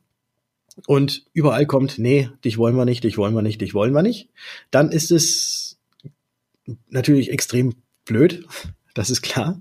und 0.85 1.25
überall 1.33 1.65
kommt, 1.65 1.97
nee, 1.97 2.29
dich 2.45 2.57
wollen 2.57 2.75
wir 2.75 2.85
nicht, 2.85 3.03
dich 3.03 3.17
wollen 3.17 3.33
wir 3.33 3.41
nicht, 3.41 3.61
dich 3.61 3.73
wollen 3.73 3.93
wir 3.93 4.01
nicht, 4.01 4.29
dann 4.71 4.91
ist 4.91 5.11
es 5.11 5.79
natürlich 6.89 7.31
extrem 7.31 7.73
blöd, 8.05 8.45
das 8.93 9.09
ist 9.09 9.21
klar. 9.21 9.59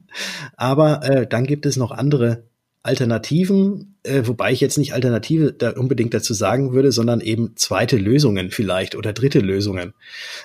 Aber 0.57 1.03
äh, 1.05 1.27
dann 1.27 1.47
gibt 1.47 1.67
es 1.67 1.77
noch 1.77 1.91
andere 1.91 2.48
Alternativen, 2.89 3.95
äh, 4.03 4.23
wobei 4.25 4.51
ich 4.53 4.61
jetzt 4.61 4.79
nicht 4.79 4.95
Alternative 4.95 5.53
da 5.53 5.71
unbedingt 5.73 6.15
dazu 6.15 6.35
sagen 6.35 6.73
würde, 6.73 6.91
sondern 6.91 7.21
eben 7.21 7.53
zweite 7.55 7.99
Lösungen 7.99 8.51
vielleicht 8.51 8.97
oder 8.97 9.13
dritte 9.13 9.41
Lösungen. 9.41 9.93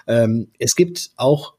Ähm, 0.05 0.49
es 0.59 0.75
gibt 0.75 1.11
auch 1.15 1.53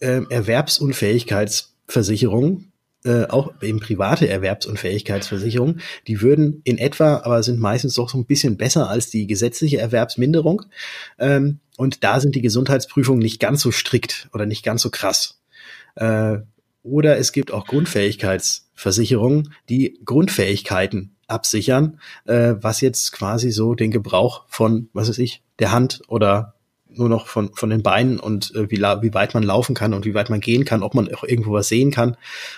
äh, 0.00 0.22
Erwerbsunfähigkeitsversicherungen, 0.28 2.72
äh, 3.04 3.26
auch 3.26 3.52
eben 3.62 3.78
private 3.78 4.28
Erwerbsunfähigkeitsversicherungen, 4.28 5.80
die 6.08 6.20
würden 6.20 6.60
in 6.64 6.76
etwa, 6.76 7.18
aber 7.18 7.44
sind 7.44 7.60
meistens 7.60 7.94
doch 7.94 8.10
so 8.10 8.18
ein 8.18 8.26
bisschen 8.26 8.56
besser 8.56 8.90
als 8.90 9.10
die 9.10 9.28
gesetzliche 9.28 9.78
Erwerbsminderung. 9.78 10.62
Ähm, 11.18 11.60
und 11.76 12.02
da 12.02 12.18
sind 12.18 12.34
die 12.34 12.42
Gesundheitsprüfungen 12.42 13.22
nicht 13.22 13.38
ganz 13.38 13.62
so 13.62 13.70
strikt 13.70 14.28
oder 14.32 14.46
nicht 14.46 14.64
ganz 14.64 14.82
so 14.82 14.90
krass. 14.90 15.40
Äh, 15.94 16.38
oder 16.84 17.18
es 17.18 17.32
gibt 17.32 17.50
auch 17.50 17.66
Grundfähigkeitsversicherungen, 17.66 19.52
die 19.68 19.98
Grundfähigkeiten 20.04 21.16
absichern, 21.26 21.98
äh, 22.26 22.54
was 22.60 22.80
jetzt 22.82 23.10
quasi 23.12 23.50
so 23.50 23.74
den 23.74 23.90
Gebrauch 23.90 24.44
von, 24.48 24.88
was 24.92 25.08
weiß 25.08 25.18
ich, 25.18 25.42
der 25.58 25.72
Hand 25.72 26.02
oder 26.06 26.54
nur 26.86 27.08
noch 27.08 27.26
von, 27.26 27.52
von 27.54 27.70
den 27.70 27.82
Beinen 27.82 28.20
und 28.20 28.54
äh, 28.54 28.70
wie, 28.70 28.78
wie 28.78 29.14
weit 29.14 29.34
man 29.34 29.42
laufen 29.42 29.74
kann 29.74 29.94
und 29.94 30.04
wie 30.04 30.14
weit 30.14 30.30
man 30.30 30.40
gehen 30.40 30.64
kann, 30.64 30.82
ob 30.82 30.94
man 30.94 31.12
auch 31.12 31.24
irgendwo 31.24 31.52
was 31.52 31.68
sehen 31.68 31.90
kann 31.90 32.16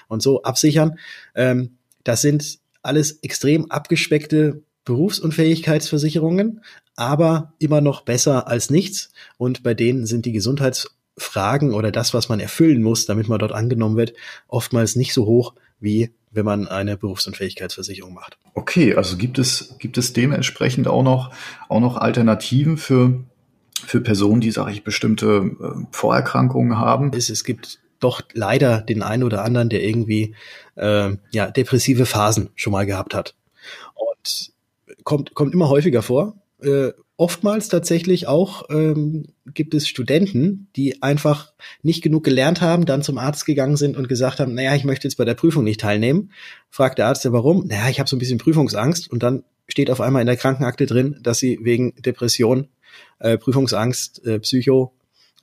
und 0.09 0.23
so 0.23 0.43
absichern. 0.43 0.99
Ähm, 1.35 1.79
das 2.05 2.21
sind 2.21 2.59
alles 2.83 3.21
extrem 3.23 3.71
abgespeckte 3.71 4.63
Berufsunfähigkeitsversicherungen, 4.85 6.63
aber 6.97 7.55
immer 7.59 7.81
noch 7.81 8.03
besser 8.03 8.49
als 8.49 8.71
nichts. 8.71 9.13
Und 9.39 9.63
bei 9.63 9.75
denen 9.75 10.07
sind 10.07 10.27
die 10.27 10.33
Gesundheits- 10.33 10.96
Fragen 11.17 11.73
oder 11.73 11.91
das, 11.91 12.15
was 12.15 12.29
man 12.29 12.41
erfüllen 12.41 12.83
muss, 12.83 13.07
damit 13.07 13.29
man 13.29 13.39
dort 13.39 13.53
angenommen 13.53 13.97
wird, 13.97 14.13
oftmals 14.49 14.97
nicht 14.97 15.15
so 15.15 15.27
hoch, 15.27 15.55
wie 15.81 16.11
wenn 16.31 16.45
man 16.45 16.69
eine 16.69 16.97
Berufsunfähigkeitsversicherung 16.97 18.13
macht. 18.15 18.39
Okay, 18.55 18.95
also 18.95 19.17
gibt 19.17 19.39
es, 19.39 19.77
gibt 19.79 19.97
es 19.99 20.13
dementsprechend 20.13 20.87
auch 20.87 21.03
noch, 21.03 21.33
auch 21.69 21.81
noch 21.81 21.97
Alternativen 21.97 22.77
für, 22.77 23.25
für 23.87 24.01
Personen, 24.01 24.41
die, 24.41 24.51
sage 24.51 24.73
ich, 24.73 24.85
bestimmte 24.85 25.57
äh, 25.61 25.87
Vorerkrankungen 25.91 26.79
haben? 26.79 27.11
Es, 27.15 27.31
es 27.31 27.45
gibt 27.45 27.81
doch 28.01 28.21
leider 28.35 28.83
den 28.83 29.03
einen 29.03 29.23
oder 29.23 29.43
anderen, 29.43 29.71
der 29.71 29.83
irgendwie 29.83 30.35
äh, 30.75 31.17
ja, 31.31 31.51
depressive 31.51 32.05
Phasen 32.05 32.51
schon 32.55 32.73
mal 32.73 32.85
gehabt 32.85 33.15
hat. 33.15 33.35
Und 33.95 34.53
kommt, 35.05 35.35
kommt 35.35 35.55
immer 35.55 35.71
häufiger 35.71 36.03
vor. 36.03 36.35
Äh, 36.61 36.93
oftmals 37.17 37.69
tatsächlich 37.69 38.27
auch 38.27 38.69
ähm, 38.71 39.27
gibt 39.47 39.75
es 39.75 39.89
Studenten, 39.89 40.69
die 40.77 41.03
einfach 41.03 41.53
nicht 41.83 42.03
genug 42.03 42.25
gelernt 42.25 42.61
haben, 42.61 42.85
dann 42.85 43.03
zum 43.03 43.19
Arzt 43.19 43.47
gegangen 43.47 43.77
sind 43.77 43.97
und 43.97 44.09
gesagt 44.09 44.41
haben, 44.41 44.55
naja, 44.55 44.75
ich 44.75 44.85
möchte 44.85 45.09
jetzt 45.09 45.17
bei 45.17 45.25
der 45.25 45.35
Prüfung 45.35 45.65
nicht 45.65 45.81
teilnehmen. 45.81 46.31
Fragt 46.71 46.99
der 46.99 47.07
Arzt 47.07 47.25
ja, 47.25 47.33
warum? 47.33 47.67
Naja, 47.67 47.89
ich 47.89 47.99
habe 48.01 48.09
so 48.09 48.17
ein 48.17 48.19
bisschen 48.19 48.39
Prüfungsangst 48.39 49.11
und 49.11 49.23
dann 49.23 49.45
steht 49.69 49.91
auf 49.91 50.01
einmal 50.01 50.21
in 50.21 50.27
der 50.27 50.37
Krankenakte 50.37 50.87
drin, 50.87 51.19
dass 51.23 51.39
sie 51.39 51.59
wegen 51.63 51.95
Depression, 51.97 52.69
äh, 53.19 53.39
Prüfungsangst, 53.39 54.25
äh, 54.27 54.39
Psycho, 54.41 54.93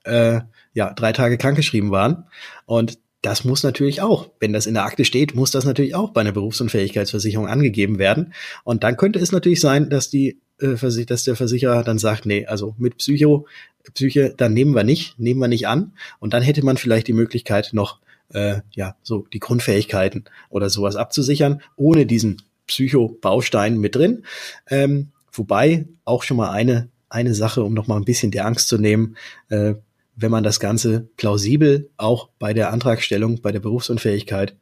äh, 0.04 0.42
ja, 0.74 0.94
drei 0.94 1.12
Tage 1.12 1.38
krankgeschrieben 1.38 1.92
waren. 1.92 2.26
Und 2.66 3.00
das 3.22 3.46
muss 3.46 3.64
natürlich 3.64 4.02
auch, 4.02 4.30
wenn 4.40 4.54
das 4.54 4.66
in 4.66 4.74
der 4.74 4.84
Akte 4.84 5.06
steht, 5.06 5.34
muss 5.34 5.52
das 5.52 5.66
natürlich 5.66 5.96
auch 5.96 6.12
bei 6.12 6.22
einer 6.22 6.34
Berufsunfähigkeitsversicherung 6.34 7.48
angegeben 7.48 7.98
werden. 7.98 8.34
Und 8.66 8.84
dann 8.84 8.98
könnte 8.98 9.20
es 9.20 9.32
natürlich 9.32 9.62
sein, 9.62 9.90
dass 9.90 10.10
die 10.10 10.42
äh, 10.60 11.06
dass 11.06 11.24
der 11.24 11.36
Versicherer 11.36 11.84
dann 11.84 12.00
sagt, 12.00 12.26
nee, 12.26 12.46
also 12.46 12.76
mit 12.78 12.98
Psycho, 12.98 13.46
Psyche, 13.94 14.34
dann 14.36 14.54
nehmen 14.54 14.76
wir 14.76 14.84
nicht, 14.84 15.20
nehmen 15.20 15.40
wir 15.40 15.48
nicht 15.48 15.68
an. 15.68 15.94
Und 16.20 16.34
dann 16.34 16.44
hätte 16.44 16.64
man 16.64 16.78
vielleicht 16.78 17.08
die 17.08 17.14
Möglichkeit 17.14 17.72
noch, 17.74 18.00
äh, 18.30 18.62
ja, 18.72 18.96
so 19.04 19.26
die 19.34 19.40
Grundfähigkeiten 19.40 20.26
oder 20.50 20.70
sowas 20.70 20.96
abzusichern, 20.96 21.62
ohne 21.76 22.06
diesen 22.06 22.42
Psycho-Baustein 22.68 23.78
mit 23.78 23.96
drin. 23.96 24.24
Ähm, 24.70 25.10
wobei 25.32 25.86
auch 26.06 26.24
schon 26.24 26.38
mal 26.38 26.52
eine, 26.52 26.90
eine 27.10 27.34
Sache, 27.34 27.64
um 27.64 27.74
noch 27.74 27.88
mal 27.88 27.98
ein 27.98 28.06
bisschen 28.06 28.32
die 28.32 28.42
Angst 28.42 28.68
zu 28.70 28.78
nehmen, 28.78 29.18
äh, 29.50 29.76
wenn 30.16 30.32
man 30.32 30.44
das 30.44 30.60
Ganze 30.60 31.10
plausibel 31.18 31.90
auch 31.98 32.30
bei 32.40 32.54
der 32.54 32.72
Antragstellung, 32.72 33.42
bei 33.42 33.52
der 33.52 33.60
Berufsunfähigkeit 33.60 34.56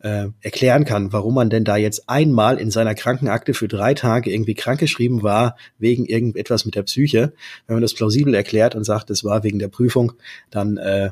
äh, 0.00 0.28
erklären 0.40 0.84
kann, 0.84 1.12
warum 1.12 1.34
man 1.34 1.50
denn 1.50 1.64
da 1.64 1.76
jetzt 1.76 2.08
einmal 2.08 2.58
in 2.58 2.70
seiner 2.70 2.94
Krankenakte 2.94 3.54
für 3.54 3.68
drei 3.68 3.94
Tage 3.94 4.30
irgendwie 4.32 4.54
krankgeschrieben 4.54 5.22
war 5.22 5.56
wegen 5.78 6.06
irgendetwas 6.06 6.64
mit 6.64 6.74
der 6.74 6.84
Psyche. 6.84 7.32
Wenn 7.66 7.76
man 7.76 7.82
das 7.82 7.94
plausibel 7.94 8.34
erklärt 8.34 8.74
und 8.74 8.84
sagt, 8.84 9.10
es 9.10 9.24
war 9.24 9.42
wegen 9.42 9.58
der 9.58 9.68
Prüfung, 9.68 10.12
dann 10.50 10.76
äh, 10.76 11.10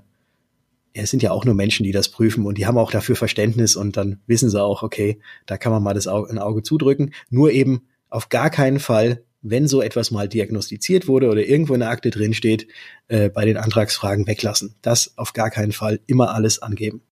es 0.92 1.10
sind 1.10 1.22
ja 1.22 1.30
auch 1.30 1.44
nur 1.44 1.54
Menschen, 1.54 1.84
die 1.84 1.92
das 1.92 2.08
prüfen 2.08 2.46
und 2.46 2.58
die 2.58 2.66
haben 2.66 2.78
auch 2.78 2.90
dafür 2.90 3.16
Verständnis 3.16 3.76
und 3.76 3.96
dann 3.96 4.20
wissen 4.26 4.48
sie 4.48 4.62
auch, 4.62 4.82
okay, 4.82 5.18
da 5.44 5.58
kann 5.58 5.72
man 5.72 5.82
mal 5.82 5.94
das 5.94 6.06
Auge, 6.06 6.30
ein 6.30 6.38
Auge 6.38 6.62
zudrücken. 6.62 7.12
Nur 7.28 7.50
eben 7.50 7.82
auf 8.08 8.28
gar 8.28 8.50
keinen 8.50 8.78
Fall 8.78 9.22
wenn 9.50 9.68
so 9.68 9.82
etwas 9.82 10.10
mal 10.10 10.28
diagnostiziert 10.28 11.08
wurde 11.08 11.28
oder 11.28 11.46
irgendwo 11.46 11.74
in 11.74 11.80
der 11.80 11.90
Akte 11.90 12.10
drin 12.10 12.34
steht, 12.34 12.66
äh, 13.08 13.28
bei 13.28 13.44
den 13.44 13.56
Antragsfragen 13.56 14.26
weglassen. 14.26 14.74
Das 14.82 15.16
auf 15.16 15.32
gar 15.32 15.50
keinen 15.50 15.72
Fall 15.72 16.00
immer 16.06 16.34
alles 16.34 16.60
angeben. 16.60 17.02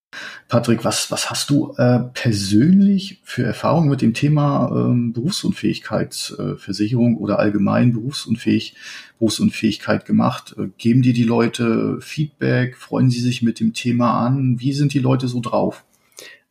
Patrick, 0.49 0.85
was, 0.85 1.11
was 1.11 1.31
hast 1.31 1.49
du 1.51 1.75
äh, 1.77 1.99
persönlich 2.13 3.21
für 3.25 3.43
Erfahrungen 3.43 3.89
mit 3.89 4.03
dem 4.03 4.15
Thema 4.15 4.71
ähm, 4.73 5.13
Berufsunfähigkeitsversicherung 5.13 7.17
oder 7.17 7.41
allgemein 7.41 7.93
Berufsunfähig, 7.93 8.77
Berufsunfähigkeit 9.19 10.05
gemacht? 10.05 10.55
Äh, 10.59 10.69
geben 10.79 11.03
dir 11.03 11.15
die 11.15 11.25
Leute 11.25 11.99
Feedback? 12.01 12.77
Freuen 12.77 13.11
sie 13.11 13.21
sich 13.21 13.43
mit 13.43 13.59
dem 13.61 13.73
Thema 13.73 14.25
an? 14.25 14.61
Wie 14.61 14.73
sind 14.73 14.95
die 14.95 15.01
Leute 15.01 15.27
so 15.29 15.41
drauf? 15.41 15.85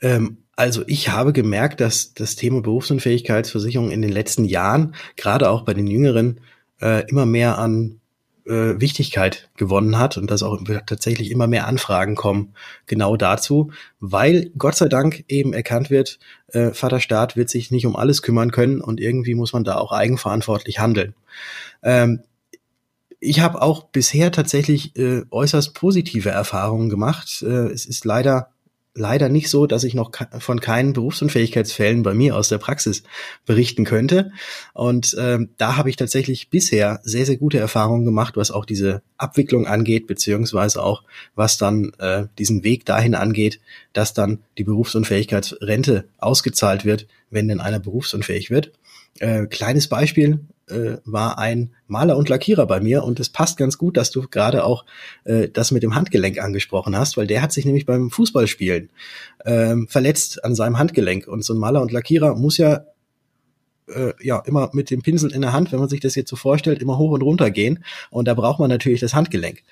Ähm, 0.01 0.37
also 0.55 0.83
ich 0.87 1.09
habe 1.09 1.33
gemerkt, 1.33 1.81
dass 1.81 2.13
das 2.13 2.35
Thema 2.35 2.61
Berufsunfähigkeitsversicherung 2.61 3.91
in 3.91 4.01
den 4.01 4.11
letzten 4.11 4.45
Jahren, 4.45 4.95
gerade 5.15 5.49
auch 5.49 5.63
bei 5.63 5.73
den 5.73 5.87
Jüngeren, 5.87 6.39
äh, 6.81 7.07
immer 7.09 7.25
mehr 7.25 7.57
an 7.57 7.99
äh, 8.45 8.79
Wichtigkeit 8.79 9.49
gewonnen 9.57 9.97
hat 9.97 10.17
und 10.17 10.29
dass 10.29 10.43
auch 10.43 10.59
tatsächlich 10.85 11.31
immer 11.31 11.47
mehr 11.47 11.65
Anfragen 11.65 12.15
kommen 12.15 12.53
genau 12.85 13.15
dazu, 13.15 13.71
weil 13.99 14.51
Gott 14.57 14.75
sei 14.75 14.89
Dank 14.89 15.23
eben 15.27 15.53
erkannt 15.53 15.89
wird, 15.89 16.19
äh, 16.47 16.71
Vaterstaat 16.71 17.35
wird 17.35 17.49
sich 17.49 17.71
nicht 17.71 17.85
um 17.85 17.95
alles 17.95 18.21
kümmern 18.21 18.51
können 18.51 18.81
und 18.81 18.99
irgendwie 18.99 19.35
muss 19.35 19.53
man 19.53 19.63
da 19.63 19.77
auch 19.77 19.91
eigenverantwortlich 19.91 20.79
handeln. 20.79 21.15
Ähm, 21.81 22.21
ich 23.19 23.39
habe 23.39 23.61
auch 23.61 23.85
bisher 23.85 24.33
tatsächlich 24.33 24.97
äh, 24.97 25.21
äußerst 25.31 25.73
positive 25.73 26.29
Erfahrungen 26.29 26.89
gemacht. 26.89 27.41
Es 27.41 27.85
ist 27.85 28.03
leider 28.03 28.52
leider 28.95 29.29
nicht 29.29 29.49
so, 29.49 29.65
dass 29.65 29.83
ich 29.83 29.95
noch 29.95 30.11
von 30.39 30.59
keinen 30.59 30.93
Berufsunfähigkeitsfällen 30.93 32.03
bei 32.03 32.13
mir 32.13 32.35
aus 32.35 32.49
der 32.49 32.59
Praxis 32.59 33.03
berichten 33.45 33.85
könnte. 33.85 34.31
Und 34.73 35.15
ähm, 35.19 35.49
da 35.57 35.77
habe 35.77 35.89
ich 35.89 35.95
tatsächlich 35.95 36.49
bisher 36.49 36.99
sehr, 37.03 37.25
sehr 37.25 37.37
gute 37.37 37.57
Erfahrungen 37.57 38.05
gemacht, 38.05 38.37
was 38.37 38.51
auch 38.51 38.65
diese 38.65 39.01
Abwicklung 39.17 39.65
angeht, 39.65 40.05
beziehungsweise 40.05 40.83
auch 40.83 41.03
was 41.35 41.57
dann 41.57 41.91
äh, 41.97 42.25
diesen 42.37 42.63
Weg 42.63 42.85
dahin 42.85 43.15
angeht, 43.15 43.59
dass 43.93 44.13
dann 44.13 44.39
die 44.57 44.63
Berufsunfähigkeitsrente 44.63 46.05
ausgezahlt 46.19 46.85
wird, 46.85 47.07
wenn 47.31 47.47
denn 47.47 47.61
einer 47.61 47.79
berufsunfähig 47.79 48.51
wird. 48.51 48.71
Äh, 49.19 49.47
kleines 49.47 49.87
Beispiel, 49.87 50.39
äh, 50.69 50.97
war 51.05 51.37
ein 51.37 51.71
Maler 51.87 52.17
und 52.17 52.29
Lackierer 52.29 52.65
bei 52.65 52.79
mir 52.79 53.03
und 53.03 53.19
es 53.19 53.29
passt 53.29 53.57
ganz 53.57 53.77
gut, 53.77 53.97
dass 53.97 54.11
du 54.11 54.27
gerade 54.27 54.63
auch 54.65 54.85
äh, 55.25 55.49
das 55.49 55.71
mit 55.71 55.83
dem 55.83 55.95
Handgelenk 55.95 56.39
angesprochen 56.39 56.97
hast, 56.97 57.17
weil 57.17 57.27
der 57.27 57.41
hat 57.41 57.51
sich 57.51 57.65
nämlich 57.65 57.85
beim 57.85 58.09
Fußballspielen 58.11 58.89
ähm, 59.45 59.87
verletzt 59.87 60.43
an 60.43 60.55
seinem 60.55 60.79
Handgelenk 60.79 61.27
und 61.27 61.43
so 61.43 61.53
ein 61.53 61.59
Maler 61.59 61.81
und 61.81 61.91
Lackierer 61.91 62.35
muss 62.35 62.57
ja 62.57 62.85
äh, 63.87 64.13
ja 64.21 64.39
immer 64.45 64.69
mit 64.73 64.89
dem 64.89 65.01
Pinsel 65.01 65.33
in 65.33 65.41
der 65.41 65.53
Hand, 65.53 65.71
wenn 65.71 65.79
man 65.79 65.89
sich 65.89 65.99
das 65.99 66.15
jetzt 66.15 66.29
so 66.29 66.35
vorstellt, 66.35 66.81
immer 66.81 66.97
hoch 66.97 67.11
und 67.11 67.23
runter 67.23 67.51
gehen 67.51 67.83
und 68.09 68.27
da 68.27 68.33
braucht 68.33 68.59
man 68.59 68.69
natürlich 68.69 69.01
das 69.01 69.13
Handgelenk. 69.13 69.63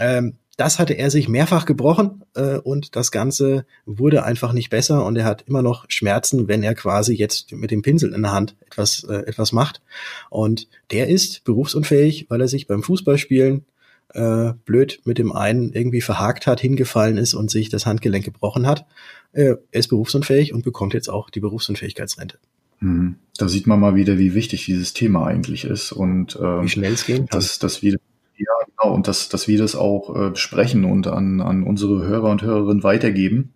Ähm, 0.00 0.34
das 0.56 0.78
hatte 0.78 0.94
er 0.94 1.10
sich 1.10 1.28
mehrfach 1.28 1.66
gebrochen 1.66 2.22
äh, 2.34 2.58
und 2.58 2.96
das 2.96 3.10
Ganze 3.10 3.66
wurde 3.86 4.24
einfach 4.24 4.52
nicht 4.52 4.70
besser 4.70 5.04
und 5.04 5.16
er 5.16 5.24
hat 5.24 5.42
immer 5.42 5.62
noch 5.62 5.86
Schmerzen, 5.88 6.48
wenn 6.48 6.62
er 6.62 6.74
quasi 6.74 7.14
jetzt 7.14 7.52
mit 7.52 7.70
dem 7.70 7.82
Pinsel 7.82 8.12
in 8.12 8.22
der 8.22 8.32
Hand 8.32 8.56
etwas, 8.66 9.04
äh, 9.04 9.26
etwas 9.26 9.52
macht. 9.52 9.82
Und 10.30 10.68
der 10.90 11.08
ist 11.08 11.44
berufsunfähig, 11.44 12.26
weil 12.28 12.40
er 12.40 12.48
sich 12.48 12.66
beim 12.66 12.82
Fußballspielen 12.82 13.64
äh, 14.12 14.52
blöd 14.64 15.00
mit 15.04 15.18
dem 15.18 15.32
einen 15.32 15.72
irgendwie 15.72 16.00
verhakt 16.00 16.46
hat, 16.46 16.60
hingefallen 16.60 17.16
ist 17.16 17.34
und 17.34 17.50
sich 17.50 17.68
das 17.68 17.86
Handgelenk 17.86 18.24
gebrochen 18.24 18.66
hat. 18.66 18.86
Äh, 19.32 19.56
er 19.70 19.80
ist 19.80 19.88
berufsunfähig 19.88 20.52
und 20.54 20.64
bekommt 20.64 20.94
jetzt 20.94 21.08
auch 21.08 21.30
die 21.30 21.40
Berufsunfähigkeitsrente. 21.40 22.38
Hm. 22.78 23.16
Da 23.38 23.48
sieht 23.48 23.66
man 23.66 23.80
mal 23.80 23.96
wieder, 23.96 24.18
wie 24.18 24.34
wichtig 24.34 24.66
dieses 24.66 24.92
Thema 24.92 25.26
eigentlich 25.26 25.64
ist 25.64 25.90
und 25.90 26.38
ähm, 26.40 26.62
wie 26.62 26.68
schnell 26.68 26.92
es 26.92 27.06
gehen 27.06 27.26
kann. 27.26 27.40
Dass, 27.40 27.58
dass 27.58 27.82
wieder 27.82 27.98
ja, 28.36 28.52
genau. 28.66 28.94
Und 28.94 29.08
dass, 29.08 29.28
dass 29.28 29.48
wir 29.48 29.58
das 29.58 29.76
auch 29.76 30.14
äh, 30.14 30.30
besprechen 30.30 30.84
und 30.84 31.06
an, 31.06 31.40
an 31.40 31.62
unsere 31.62 32.04
Hörer 32.06 32.30
und 32.30 32.42
Hörerinnen 32.42 32.82
weitergeben, 32.82 33.52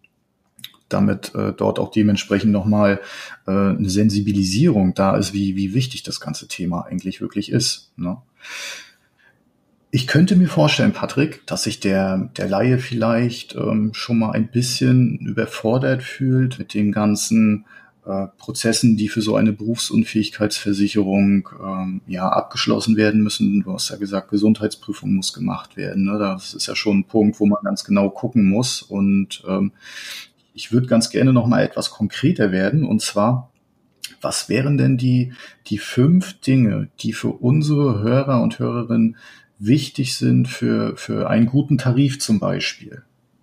damit 0.88 1.35
äh, 1.35 1.53
dort 1.53 1.79
auch 1.79 1.91
dementsprechend 1.91 2.53
nochmal 2.53 3.01
äh, 3.47 3.51
eine 3.51 3.91
Sensibilisierung 3.91 4.95
da 4.95 5.17
ist, 5.17 5.35
wie, 5.35 5.57
wie 5.57 5.75
wichtig 5.75 6.03
das 6.03 6.21
ganze 6.21 6.49
Thema 6.49 6.83
eigentlich 6.83 7.21
wirklich 7.21 7.51
ist. 7.51 7.93
Ne? 7.97 8.19
Ich 9.91 10.07
könnte 10.07 10.37
mir 10.37 10.49
vorstellen, 10.49 10.93
Patrick, 10.93 11.47
dass 11.47 11.64
sich 11.64 11.81
der, 11.81 12.31
der 12.37 12.49
Laie 12.49 12.79
vielleicht 12.79 13.55
ähm, 13.55 13.91
schon 13.95 14.19
mal 14.19 14.33
ein 14.33 14.51
bisschen 14.51 15.19
überfordert 15.21 16.03
fühlt 16.03 16.59
mit 16.59 16.75
den 16.75 16.93
ganzen 16.93 17.64
äh, 18.09 18.29
Prozessen, 18.38 18.97
die 18.97 19.09
für 19.09 19.21
so 19.21 19.37
eine 19.37 19.53
Berufsunfähigkeitsversicherung 19.53 21.49
ähm, 21.62 22.01
ja 22.07 22.27
abgeschlossen 22.27 22.97
werden 22.97 23.23
müssen. 23.23 23.62
Du 23.62 23.75
hast 23.75 23.90
ja 23.90 23.97
gesagt, 23.97 24.31
Gesundheitsprüfung 24.31 25.12
muss 25.12 25.35
gemacht 25.35 25.77
werden. 25.77 26.05
Ne? 26.05 26.18
Das 26.18 26.55
ist 26.55 26.66
ja 26.66 26.75
schon 26.75 27.01
ein 27.01 27.05
Punkt, 27.05 27.38
wo 27.38 27.44
man 27.44 27.62
ganz 27.62 27.85
genau 27.85 28.09
gucken 28.09 28.49
muss. 28.49 28.81
Und 28.81 29.42
ähm, 29.47 29.73
ich 30.55 30.73
würde 30.73 30.87
ganz 30.87 31.11
gerne 31.11 31.35
noch 31.35 31.47
mal 31.47 31.62
etwas 31.62 31.90
konkreter 31.90 32.51
werden. 32.51 32.83
Und 32.85 33.03
zwar, 33.03 33.53
was 34.23 34.49
wären 34.49 34.79
denn 34.79 34.97
die, 34.97 35.35
die 35.66 35.79
fünf 35.79 36.40
Dinge, 36.40 36.88
die 37.01 37.12
für 37.12 37.29
unsere 37.29 38.01
Hörer 38.01 38.40
und 38.40 38.59
Hörerinnen 38.59 39.16
wichtig 39.59 40.16
sind 40.16 40.49
für, 40.49 40.97
für 40.97 41.29
einen 41.29 41.47
guten 41.47 41.77
Tarif 41.77 42.18
zum 42.21 42.40
Beispiel? 42.40 43.03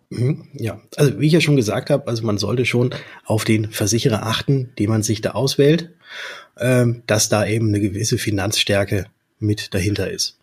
Mhm, 0.10 0.48
ja, 0.54 0.82
also 0.96 1.20
wie 1.20 1.28
ich 1.28 1.34
ja 1.34 1.42
schon 1.42 1.56
gesagt 1.56 1.90
habe, 1.90 2.08
also 2.08 2.24
man 2.24 2.38
sollte 2.38 2.66
schon 2.66 2.94
auf 3.26 3.44
den 3.44 3.72
Versicherer 3.72 4.24
achten, 4.24 4.72
den 4.78 4.90
man 4.90 5.04
sich 5.04 5.22
da 5.22 5.32
auswählt, 5.32 5.92
ähm, 6.60 7.04
dass 7.08 7.30
da 7.30 7.46
eben 7.46 7.70
eine 7.70 7.80
gewisse 7.80 8.18
Finanzstärke 8.18 9.08
mit 9.40 9.74
dahinter 9.74 10.10
ist. 10.10 10.38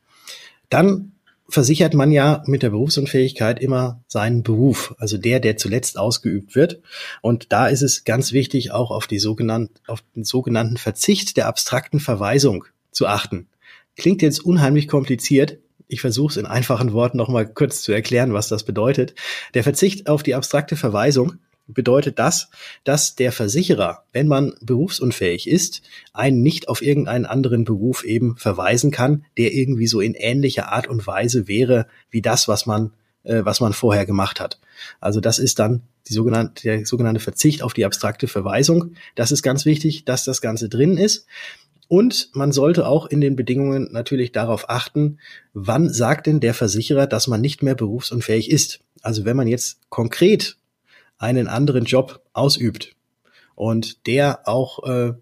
Dann 0.69 1.13
versichert 1.49 1.93
man 1.93 2.11
ja 2.11 2.43
mit 2.47 2.63
der 2.63 2.71
Berufsunfähigkeit 2.71 3.61
immer 3.61 4.01
seinen 4.09 4.43
Beruf, 4.43 4.95
also 4.99 5.19
der, 5.19 5.39
der 5.39 5.57
zuletzt 5.59 5.99
ausgeübt 5.99 6.55
wird. 6.55 6.81
Und 7.21 7.53
da 7.53 7.69
ist 7.69 7.83
es 7.83 8.05
ganz 8.05 8.33
wichtig, 8.33 8.73
auch 8.73 8.91
auf 8.91 9.07
die 9.07 9.19
sogenannten, 9.19 9.75
auf 9.87 10.03
den 10.17 10.25
sogenannten 10.25 10.79
Verzicht 10.79 11.37
der 11.37 11.47
abstrakten 11.47 12.01
Verweisung 12.01 12.65
zu 12.91 13.07
achten. 13.07 13.49
Klingt 13.97 14.23
jetzt 14.23 14.43
unheimlich 14.45 14.89
kompliziert, 14.89 15.59
ich 15.93 16.01
versuche 16.01 16.31
es 16.33 16.37
in 16.39 16.47
einfachen 16.47 16.93
Worten 16.93 17.19
noch 17.19 17.29
mal 17.29 17.47
kurz 17.47 17.83
zu 17.83 17.93
erklären, 17.93 18.33
was 18.33 18.49
das 18.49 18.65
bedeutet. 18.65 19.15
Der 19.55 19.63
Verzicht 19.63 20.09
auf 20.09 20.23
die 20.23 20.35
abstrakte 20.35 20.75
Verweisung 20.75 21.35
bedeutet 21.67 22.19
das, 22.19 22.49
dass 22.85 23.15
der 23.15 23.31
Versicherer, 23.31 24.05
wenn 24.13 24.27
man 24.27 24.55
berufsunfähig 24.63 25.49
ist, 25.49 25.83
einen 26.13 26.43
nicht 26.43 26.69
auf 26.69 26.83
irgendeinen 26.83 27.27
anderen 27.27 27.65
Beruf 27.65 28.05
eben 28.05 28.37
verweisen 28.37 28.91
kann, 28.91 29.25
der 29.37 29.53
irgendwie 29.53 29.87
so 29.87 30.01
in 30.01 30.15
ähnlicher 30.15 30.73
Art 30.73 30.89
und 30.89 31.07
Weise 31.07 31.47
wäre 31.47 31.87
wie 32.11 32.23
das, 32.23 32.49
was 32.49 32.67
man 32.67 32.93
äh, 33.25 33.45
was 33.45 33.61
man 33.61 33.73
vorher 33.73 34.07
gemacht 34.07 34.41
hat. 34.41 34.59
Also 35.01 35.21
das 35.21 35.39
ist 35.39 35.59
dann 35.59 35.83
die 36.09 36.15
sogenannte, 36.15 36.63
der 36.63 36.87
sogenannte 36.87 37.21
Verzicht 37.21 37.63
auf 37.63 37.73
die 37.73 37.85
abstrakte 37.85 38.27
Verweisung. 38.27 38.95
Das 39.15 39.31
ist 39.31 39.43
ganz 39.43 39.65
wichtig, 39.65 40.05
dass 40.05 40.25
das 40.25 40.41
Ganze 40.41 40.69
drin 40.69 40.97
ist. 40.97 41.27
Und 41.93 42.31
man 42.33 42.53
sollte 42.53 42.87
auch 42.87 43.05
in 43.05 43.21
den 43.21 43.37
Bedingungen 43.37 43.93
natürlich 43.93 44.33
darauf 44.33 44.71
achten, 44.71 45.19
wann 45.53 45.93
sagt 45.93 46.27
denn 46.27 46.41
der 46.41 46.55
Versicherer, 46.55 47.07
dass 47.07 47.27
man 47.27 47.43
nicht 47.43 47.63
mehr 47.63 47.75
berufsunfähig 47.75 48.51
ist. 48.51 48.81
Also 49.03 49.27
wenn 49.27 49.37
man 49.37 49.47
jetzt 49.47 49.79
konkret 49.91 50.57
einen 51.19 51.49
anderen 51.49 51.85
Job 51.85 52.23
ausübt 52.33 52.97
und 53.57 54.07
der 54.07 54.49
auch 54.49 54.89
äh, 54.89 55.13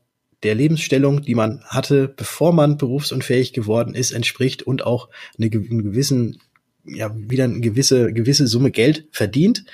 der 0.45 0.55
Lebensstellung, 0.55 1.23
die 1.23 1.35
man 1.35 1.65
hatte, 1.65 2.07
bevor 2.07 2.53
man 2.53 2.77
berufsunfähig 2.77 3.53
geworden 3.53 3.97
ist, 3.97 4.13
entspricht 4.13 4.63
und 4.63 4.87
auch 4.87 5.09
eine, 5.41 5.51
einen 5.51 5.83
gewissen 5.83 6.39
ja 6.85 7.15
wieder 7.15 7.45
eine 7.45 7.61
gewisse, 7.61 8.13
gewisse 8.13 8.47
Summe 8.47 8.71
Geld 8.71 9.07
verdient. 9.11 9.65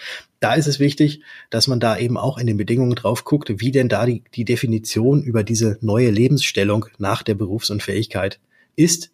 Da 0.41 0.55
ist 0.55 0.67
es 0.67 0.79
wichtig, 0.79 1.21
dass 1.51 1.67
man 1.67 1.81
da 1.81 1.99
eben 1.99 2.17
auch 2.17 2.39
in 2.39 2.47
den 2.47 2.57
Bedingungen 2.57 2.95
drauf 2.95 3.25
guckt, 3.25 3.53
wie 3.57 3.71
denn 3.71 3.89
da 3.89 4.07
die, 4.07 4.23
die 4.35 4.45
Definition 4.45 5.23
über 5.23 5.43
diese 5.43 5.79
neue 5.81 6.11
Lebensstellung 6.11 6.87
nach 6.99 7.23
der 7.23 7.35
Berufsunfähigkeit 7.35 8.39
ist. 8.75 9.11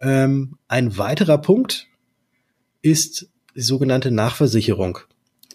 Ähm, 0.00 0.58
ein 0.68 0.98
weiterer 0.98 1.38
Punkt 1.38 1.88
ist 2.82 3.28
die 3.56 3.62
sogenannte 3.62 4.10
Nachversicherung, 4.10 4.98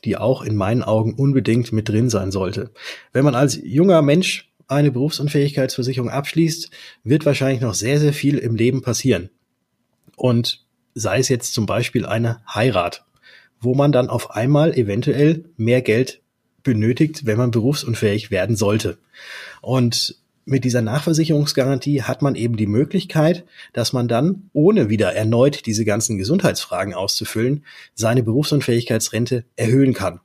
die 0.04 0.18
auch 0.18 0.42
in 0.42 0.56
meinen 0.56 0.84
Augen 0.84 1.14
unbedingt 1.14 1.72
mit 1.72 1.88
drin 1.88 2.10
sein 2.10 2.32
sollte. 2.32 2.72
Wenn 3.14 3.24
man 3.24 3.36
als 3.36 3.60
junger 3.64 4.02
Mensch 4.02 4.52
eine 4.68 4.92
Berufsunfähigkeitsversicherung 4.92 6.10
abschließt, 6.10 6.72
wird 7.04 7.26
wahrscheinlich 7.26 7.62
noch 7.62 7.76
sehr, 7.76 8.00
sehr 8.00 8.14
viel 8.14 8.38
im 8.38 8.56
Leben 8.56 8.82
passieren. 8.82 9.30
Und 10.16 10.61
sei 10.94 11.20
es 11.20 11.30
jetzt 11.30 11.54
zum 11.54 11.66
Beispiel 11.66 12.06
eine 12.06 12.42
Heirat, 12.54 13.06
wo 13.60 13.76
man 13.76 13.92
dann 13.92 14.10
auf 14.10 14.32
einmal 14.32 14.74
eventuell 14.78 15.46
mehr 15.58 15.82
Geld 15.82 16.22
benötigt, 16.64 17.26
wenn 17.26 17.38
man 17.38 17.52
berufsunfähig 17.52 18.32
werden 18.32 18.56
sollte. 18.56 18.98
Und 19.62 20.16
mit 20.46 20.64
dieser 20.64 20.82
Nachversicherungsgarantie 20.82 22.04
hat 22.04 22.22
man 22.22 22.36
eben 22.36 22.58
die 22.58 22.68
Möglichkeit, 22.68 23.46
dass 23.74 23.94
man 23.94 24.08
dann, 24.08 24.50
ohne 24.54 24.90
wieder 24.90 25.14
erneut 25.14 25.66
diese 25.66 25.86
ganzen 25.86 26.18
Gesundheitsfragen 26.18 26.94
auszufüllen, 26.94 27.64
seine 27.94 28.24
Berufsunfähigkeitsrente 28.24 29.46
erhöhen 29.56 29.94
kann. 29.94 30.20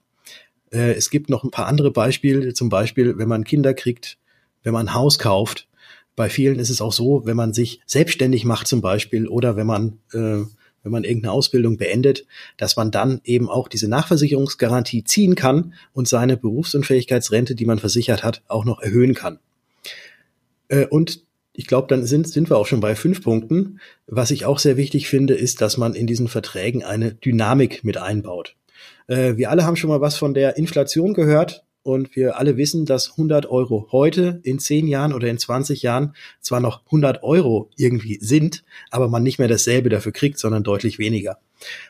Äh, 0.72 0.92
es 0.92 1.10
gibt 1.10 1.28
noch 1.30 1.44
ein 1.44 1.50
paar 1.50 1.66
andere 1.66 1.90
Beispiele, 1.90 2.54
zum 2.54 2.68
Beispiel, 2.68 3.18
wenn 3.18 3.28
man 3.28 3.44
Kinder 3.44 3.74
kriegt, 3.74 4.18
wenn 4.62 4.72
man 4.72 4.88
ein 4.88 4.94
Haus 4.94 5.18
kauft, 5.18 5.68
bei 6.16 6.28
vielen 6.30 6.58
ist 6.58 6.70
es 6.70 6.80
auch 6.80 6.92
so, 6.92 7.22
wenn 7.26 7.36
man 7.36 7.52
sich 7.52 7.80
selbstständig 7.86 8.44
macht 8.44 8.66
zum 8.66 8.80
Beispiel 8.80 9.28
oder 9.28 9.56
wenn 9.56 9.66
man 9.66 9.98
äh, 10.12 10.44
wenn 10.86 10.92
man 10.92 11.02
irgendeine 11.02 11.32
Ausbildung 11.32 11.78
beendet, 11.78 12.26
dass 12.58 12.76
man 12.76 12.92
dann 12.92 13.20
eben 13.24 13.50
auch 13.50 13.66
diese 13.66 13.88
Nachversicherungsgarantie 13.88 15.02
ziehen 15.02 15.34
kann 15.34 15.74
und 15.92 16.06
seine 16.06 16.36
Berufsunfähigkeitsrente, 16.36 17.56
die 17.56 17.66
man 17.66 17.80
versichert 17.80 18.22
hat, 18.22 18.42
auch 18.46 18.64
noch 18.64 18.80
erhöhen 18.80 19.12
kann. 19.12 19.40
Äh, 20.68 20.86
und 20.86 21.24
ich 21.52 21.66
glaube, 21.66 21.88
dann 21.88 22.06
sind, 22.06 22.28
sind 22.28 22.50
wir 22.50 22.56
auch 22.56 22.66
schon 22.66 22.78
bei 22.78 22.94
fünf 22.94 23.24
Punkten. 23.24 23.80
Was 24.06 24.30
ich 24.30 24.44
auch 24.44 24.60
sehr 24.60 24.76
wichtig 24.76 25.08
finde, 25.08 25.34
ist, 25.34 25.60
dass 25.60 25.76
man 25.76 25.94
in 25.94 26.06
diesen 26.06 26.28
Verträgen 26.28 26.84
eine 26.84 27.14
Dynamik 27.14 27.82
mit 27.82 27.96
einbaut. 27.96 28.54
Äh, 29.08 29.36
wir 29.36 29.50
alle 29.50 29.64
haben 29.64 29.74
schon 29.74 29.90
mal 29.90 30.00
was 30.00 30.16
von 30.16 30.34
der 30.34 30.56
Inflation 30.56 31.14
gehört. 31.14 31.64
Und 31.86 32.16
wir 32.16 32.36
alle 32.36 32.56
wissen, 32.56 32.84
dass 32.84 33.12
100 33.12 33.46
Euro 33.46 33.86
heute 33.92 34.40
in 34.42 34.58
10 34.58 34.88
Jahren 34.88 35.12
oder 35.12 35.28
in 35.28 35.38
20 35.38 35.82
Jahren 35.82 36.16
zwar 36.40 36.58
noch 36.58 36.84
100 36.86 37.22
Euro 37.22 37.70
irgendwie 37.76 38.18
sind, 38.20 38.64
aber 38.90 39.06
man 39.06 39.22
nicht 39.22 39.38
mehr 39.38 39.46
dasselbe 39.46 39.88
dafür 39.88 40.10
kriegt, 40.10 40.40
sondern 40.40 40.64
deutlich 40.64 40.98
weniger. 40.98 41.38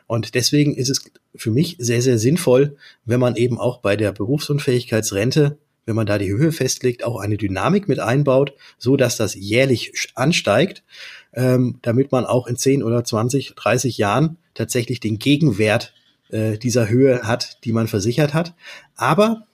Und 0.06 0.34
deswegen 0.34 0.74
ist 0.74 0.90
es 0.90 1.10
für 1.34 1.50
mich 1.50 1.76
sehr, 1.78 2.02
sehr 2.02 2.18
sinnvoll, 2.18 2.76
wenn 3.06 3.20
man 3.20 3.36
eben 3.36 3.58
auch 3.58 3.78
bei 3.78 3.96
der 3.96 4.12
Berufsunfähigkeitsrente, 4.12 5.56
wenn 5.86 5.96
man 5.96 6.06
da 6.06 6.18
die 6.18 6.28
Höhe 6.28 6.52
festlegt, 6.52 7.02
auch 7.02 7.18
eine 7.18 7.38
Dynamik 7.38 7.88
mit 7.88 7.98
einbaut, 7.98 8.52
so 8.76 8.98
dass 8.98 9.16
das 9.16 9.34
jährlich 9.34 9.92
ansteigt, 10.14 10.84
ähm, 11.32 11.78
damit 11.80 12.12
man 12.12 12.26
auch 12.26 12.48
in 12.48 12.56
10 12.56 12.82
oder 12.82 13.02
20, 13.02 13.54
30 13.54 13.96
Jahren 13.96 14.36
tatsächlich 14.52 15.00
den 15.00 15.18
Gegenwert 15.18 15.94
äh, 16.28 16.58
dieser 16.58 16.90
Höhe 16.90 17.22
hat, 17.22 17.64
die 17.64 17.72
man 17.72 17.88
versichert 17.88 18.34
hat. 18.34 18.54
Aber 18.94 19.46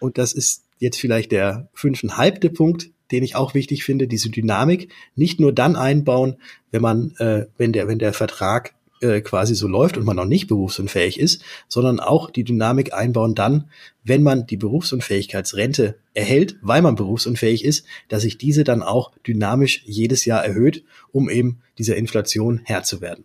und 0.00 0.18
das 0.18 0.32
ist 0.32 0.64
jetzt 0.78 0.98
vielleicht 0.98 1.30
der 1.30 1.68
fünfeinhalbte 1.74 2.50
Punkt, 2.50 2.90
den 3.10 3.22
ich 3.22 3.36
auch 3.36 3.54
wichtig 3.54 3.84
finde, 3.84 4.08
diese 4.08 4.30
Dynamik 4.30 4.90
nicht 5.14 5.40
nur 5.40 5.52
dann 5.52 5.76
einbauen, 5.76 6.36
wenn 6.70 6.82
man, 6.82 7.14
äh, 7.18 7.46
wenn 7.58 7.72
der, 7.72 7.88
wenn 7.88 7.98
der 7.98 8.12
Vertrag 8.12 8.74
äh, 9.00 9.20
quasi 9.20 9.54
so 9.54 9.66
läuft 9.66 9.96
und 9.96 10.04
man 10.04 10.16
noch 10.16 10.26
nicht 10.26 10.46
berufsunfähig 10.46 11.18
ist, 11.18 11.42
sondern 11.68 12.00
auch 12.00 12.30
die 12.30 12.44
Dynamik 12.44 12.92
einbauen 12.92 13.34
dann, 13.34 13.70
wenn 14.04 14.22
man 14.22 14.46
die 14.46 14.56
Berufsunfähigkeitsrente 14.56 15.96
erhält, 16.14 16.56
weil 16.62 16.82
man 16.82 16.96
berufsunfähig 16.96 17.64
ist, 17.64 17.86
dass 18.08 18.22
sich 18.22 18.38
diese 18.38 18.64
dann 18.64 18.82
auch 18.82 19.12
dynamisch 19.26 19.82
jedes 19.86 20.24
Jahr 20.24 20.44
erhöht, 20.44 20.84
um 21.12 21.28
eben 21.28 21.60
dieser 21.78 21.96
Inflation 21.96 22.60
Herr 22.64 22.82
zu 22.82 23.00
werden 23.00 23.24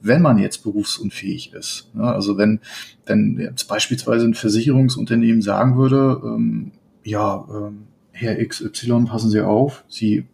wenn 0.00 0.22
man 0.22 0.38
jetzt 0.38 0.62
berufsunfähig 0.62 1.52
ist. 1.52 1.90
Ja, 1.94 2.12
also 2.12 2.38
wenn, 2.38 2.60
wenn 3.06 3.38
jetzt 3.38 3.64
beispielsweise 3.68 4.26
ein 4.26 4.34
Versicherungsunternehmen 4.34 5.42
sagen 5.42 5.76
würde, 5.76 6.20
ähm, 6.24 6.72
ja, 7.04 7.46
ähm, 7.50 7.84
Herr 8.12 8.36
XY, 8.44 9.06
passen 9.06 9.30
Sie 9.30 9.40
auf, 9.40 9.84
Sie 9.88 10.26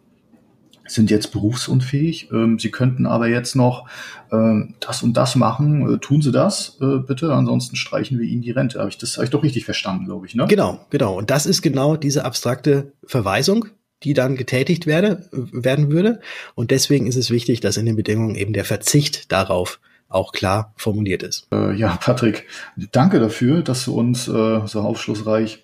sind 0.87 1.09
jetzt 1.09 1.31
berufsunfähig. 1.31 2.29
Ähm, 2.31 2.59
Sie 2.59 2.69
könnten 2.69 3.05
aber 3.05 3.27
jetzt 3.27 3.55
noch 3.55 3.87
ähm, 4.31 4.75
das 4.79 5.03
und 5.03 5.15
das 5.15 5.35
machen. 5.35 5.95
Äh, 5.95 5.97
tun 5.99 6.21
Sie 6.21 6.31
das 6.31 6.77
äh, 6.81 6.97
bitte, 6.97 7.33
ansonsten 7.33 7.75
streichen 7.75 8.19
wir 8.19 8.27
Ihnen 8.27 8.41
die 8.41 8.51
Rente. 8.51 8.79
Habe 8.79 8.89
ich 8.89 8.97
das 8.97 9.15
habe 9.17 9.25
ich 9.25 9.31
doch 9.31 9.43
richtig 9.43 9.65
verstanden, 9.65 10.05
glaube 10.05 10.27
ich, 10.27 10.35
ne? 10.35 10.45
Genau, 10.47 10.85
genau. 10.89 11.17
Und 11.17 11.29
das 11.29 11.45
ist 11.45 11.61
genau 11.61 11.95
diese 11.95 12.25
abstrakte 12.25 12.93
Verweisung, 13.05 13.67
die 14.03 14.13
dann 14.13 14.35
getätigt 14.35 14.87
werde, 14.87 15.29
werden 15.31 15.91
würde. 15.91 16.19
Und 16.55 16.71
deswegen 16.71 17.07
ist 17.07 17.15
es 17.15 17.29
wichtig, 17.29 17.59
dass 17.59 17.77
in 17.77 17.85
den 17.85 17.95
Bedingungen 17.95 18.35
eben 18.35 18.53
der 18.53 18.65
Verzicht 18.65 19.31
darauf 19.31 19.79
auch 20.09 20.33
klar 20.33 20.73
formuliert 20.75 21.23
ist. 21.23 21.47
Äh, 21.53 21.73
ja, 21.75 21.95
Patrick, 21.95 22.47
danke 22.91 23.19
dafür, 23.19 23.61
dass 23.61 23.85
du 23.85 23.93
uns 23.97 24.27
äh, 24.27 24.61
so 24.65 24.81
aufschlussreich 24.81 25.63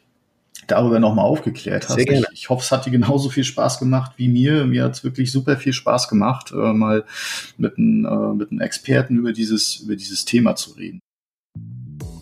darüber 0.68 1.00
nochmal 1.00 1.26
aufgeklärt 1.26 1.88
hast. 1.88 1.96
Sehr 1.96 2.06
gerne. 2.06 2.28
Ich, 2.32 2.42
ich 2.42 2.50
hoffe, 2.50 2.64
es 2.64 2.72
hat 2.72 2.86
dir 2.86 2.92
genauso 2.92 3.30
viel 3.30 3.44
Spaß 3.44 3.80
gemacht 3.80 4.14
wie 4.18 4.28
mir. 4.28 4.66
Mir 4.66 4.84
hat 4.84 4.96
es 4.96 5.04
wirklich 5.04 5.32
super 5.32 5.58
viel 5.58 5.74
Spaß 5.74 6.08
gemacht, 6.08 6.52
äh, 6.52 6.74
mal 6.74 7.06
mit 7.58 7.78
einem 7.78 8.50
äh, 8.50 8.64
Experten 8.64 9.18
über 9.18 9.34
dieses, 9.34 9.78
über 9.78 9.96
dieses 9.96 10.26
Thema 10.26 10.56
zu 10.56 10.72
reden. 10.72 11.00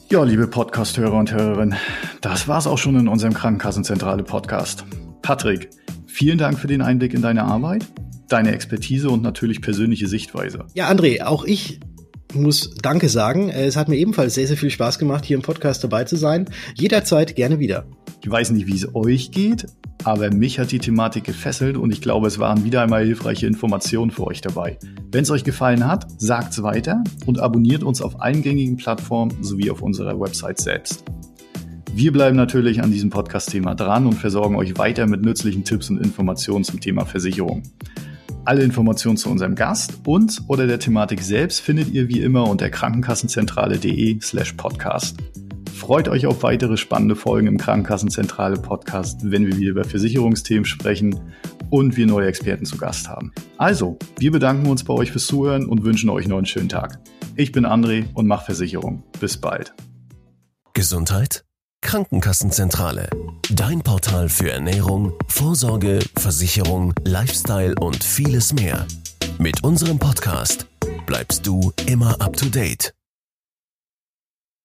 Ja, 0.09 0.23
liebe 0.23 0.47
Podcast-Hörer 0.47 1.17
und 1.17 1.31
Hörerinnen, 1.31 1.75
das 2.21 2.47
war's 2.47 2.67
auch 2.67 2.77
schon 2.77 2.95
in 2.95 3.07
unserem 3.07 3.33
Krankenkassenzentrale-Podcast. 3.33 4.85
Patrick, 5.23 5.71
Vielen 6.15 6.37
Dank 6.37 6.57
für 6.57 6.67
den 6.67 6.81
Einblick 6.81 7.13
in 7.13 7.21
deine 7.21 7.43
Arbeit, 7.43 7.85
deine 8.29 8.53
Expertise 8.53 9.09
und 9.09 9.21
natürlich 9.21 9.61
persönliche 9.61 10.07
Sichtweise. 10.07 10.63
Ja, 10.73 10.89
André, 10.89 11.21
auch 11.21 11.43
ich 11.43 11.81
muss 12.33 12.73
Danke 12.81 13.09
sagen. 13.09 13.49
Es 13.49 13.75
hat 13.75 13.89
mir 13.89 13.97
ebenfalls 13.97 14.35
sehr, 14.35 14.47
sehr 14.47 14.55
viel 14.55 14.69
Spaß 14.69 14.97
gemacht, 14.97 15.25
hier 15.25 15.35
im 15.35 15.41
Podcast 15.41 15.83
dabei 15.83 16.05
zu 16.05 16.15
sein. 16.15 16.45
Jederzeit 16.75 17.35
gerne 17.35 17.59
wieder. 17.59 17.85
Ich 18.23 18.31
weiß 18.31 18.51
nicht, 18.51 18.65
wie 18.65 18.75
es 18.77 18.95
euch 18.95 19.31
geht, 19.31 19.65
aber 20.05 20.33
mich 20.33 20.57
hat 20.57 20.71
die 20.71 20.79
Thematik 20.79 21.25
gefesselt 21.25 21.75
und 21.75 21.91
ich 21.91 21.99
glaube, 21.99 22.27
es 22.27 22.39
waren 22.39 22.63
wieder 22.63 22.81
einmal 22.81 23.03
hilfreiche 23.03 23.45
Informationen 23.45 24.09
für 24.09 24.25
euch 24.25 24.39
dabei. 24.39 24.79
Wenn 25.11 25.23
es 25.23 25.31
euch 25.31 25.43
gefallen 25.43 25.85
hat, 25.85 26.07
sagt's 26.17 26.63
weiter 26.63 27.03
und 27.25 27.41
abonniert 27.41 27.83
uns 27.83 28.01
auf 28.01 28.21
allen 28.21 28.41
gängigen 28.41 28.77
Plattformen 28.77 29.43
sowie 29.43 29.69
auf 29.69 29.81
unserer 29.81 30.17
Website 30.17 30.61
selbst. 30.61 31.03
Wir 31.97 32.11
bleiben 32.11 32.35
natürlich 32.35 32.83
an 32.83 32.91
diesem 32.91 33.09
Podcast-Thema 33.09 33.73
dran 33.73 34.05
und 34.05 34.15
versorgen 34.15 34.57
euch 34.57 34.77
weiter 34.77 35.07
mit 35.07 35.21
nützlichen 35.21 35.63
Tipps 35.63 35.89
und 35.89 35.97
Informationen 35.97 36.65
zum 36.65 36.81
Thema 36.81 37.05
Versicherung. 37.05 37.63
Alle 38.43 38.63
Informationen 38.63 39.15
zu 39.15 39.29
unserem 39.29 39.55
Gast 39.55 40.01
und 40.05 40.41
oder 40.49 40.67
der 40.67 40.77
Thematik 40.77 41.21
selbst 41.21 41.61
findet 41.61 41.93
ihr 41.93 42.09
wie 42.09 42.19
immer 42.19 42.49
unter 42.49 42.69
krankenkassenzentrale.de 42.69 44.19
slash 44.19 44.51
podcast. 44.57 45.19
Freut 45.73 46.09
euch 46.09 46.25
auf 46.25 46.43
weitere 46.43 46.75
spannende 46.75 47.15
Folgen 47.15 47.47
im 47.47 47.57
Krankenkassenzentrale 47.57 48.57
Podcast, 48.57 49.21
wenn 49.23 49.45
wir 49.47 49.55
wieder 49.55 49.71
über 49.71 49.85
Versicherungsthemen 49.85 50.65
sprechen 50.65 51.17
und 51.69 51.95
wir 51.95 52.07
neue 52.07 52.27
Experten 52.27 52.65
zu 52.65 52.75
Gast 52.75 53.07
haben. 53.07 53.31
Also, 53.55 53.97
wir 54.19 54.33
bedanken 54.33 54.67
uns 54.67 54.83
bei 54.83 54.93
euch 54.93 55.13
fürs 55.13 55.27
Zuhören 55.27 55.65
und 55.65 55.85
wünschen 55.85 56.09
euch 56.09 56.27
noch 56.27 56.37
einen 56.37 56.45
schönen 56.45 56.67
Tag. 56.67 56.99
Ich 57.37 57.53
bin 57.53 57.65
André 57.65 58.03
und 58.13 58.27
mache 58.27 58.47
Versicherung. 58.47 59.03
Bis 59.21 59.37
bald. 59.37 59.73
Gesundheit? 60.73 61.44
Krankenkassenzentrale. 61.85 63.07
Dein 63.51 63.81
Portal 63.81 64.27
für 64.27 64.51
Ernährung, 64.51 65.13
Vorsorge, 65.27 65.99
Versicherung, 66.17 66.95
Lifestyle 67.05 67.75
und 67.79 68.03
vieles 68.03 68.53
mehr. 68.53 68.87
Mit 69.37 69.63
unserem 69.63 69.99
Podcast 69.99 70.65
bleibst 71.05 71.45
du 71.45 71.71
immer 71.85 72.19
up 72.19 72.35
to 72.35 72.47
date. 72.47 72.94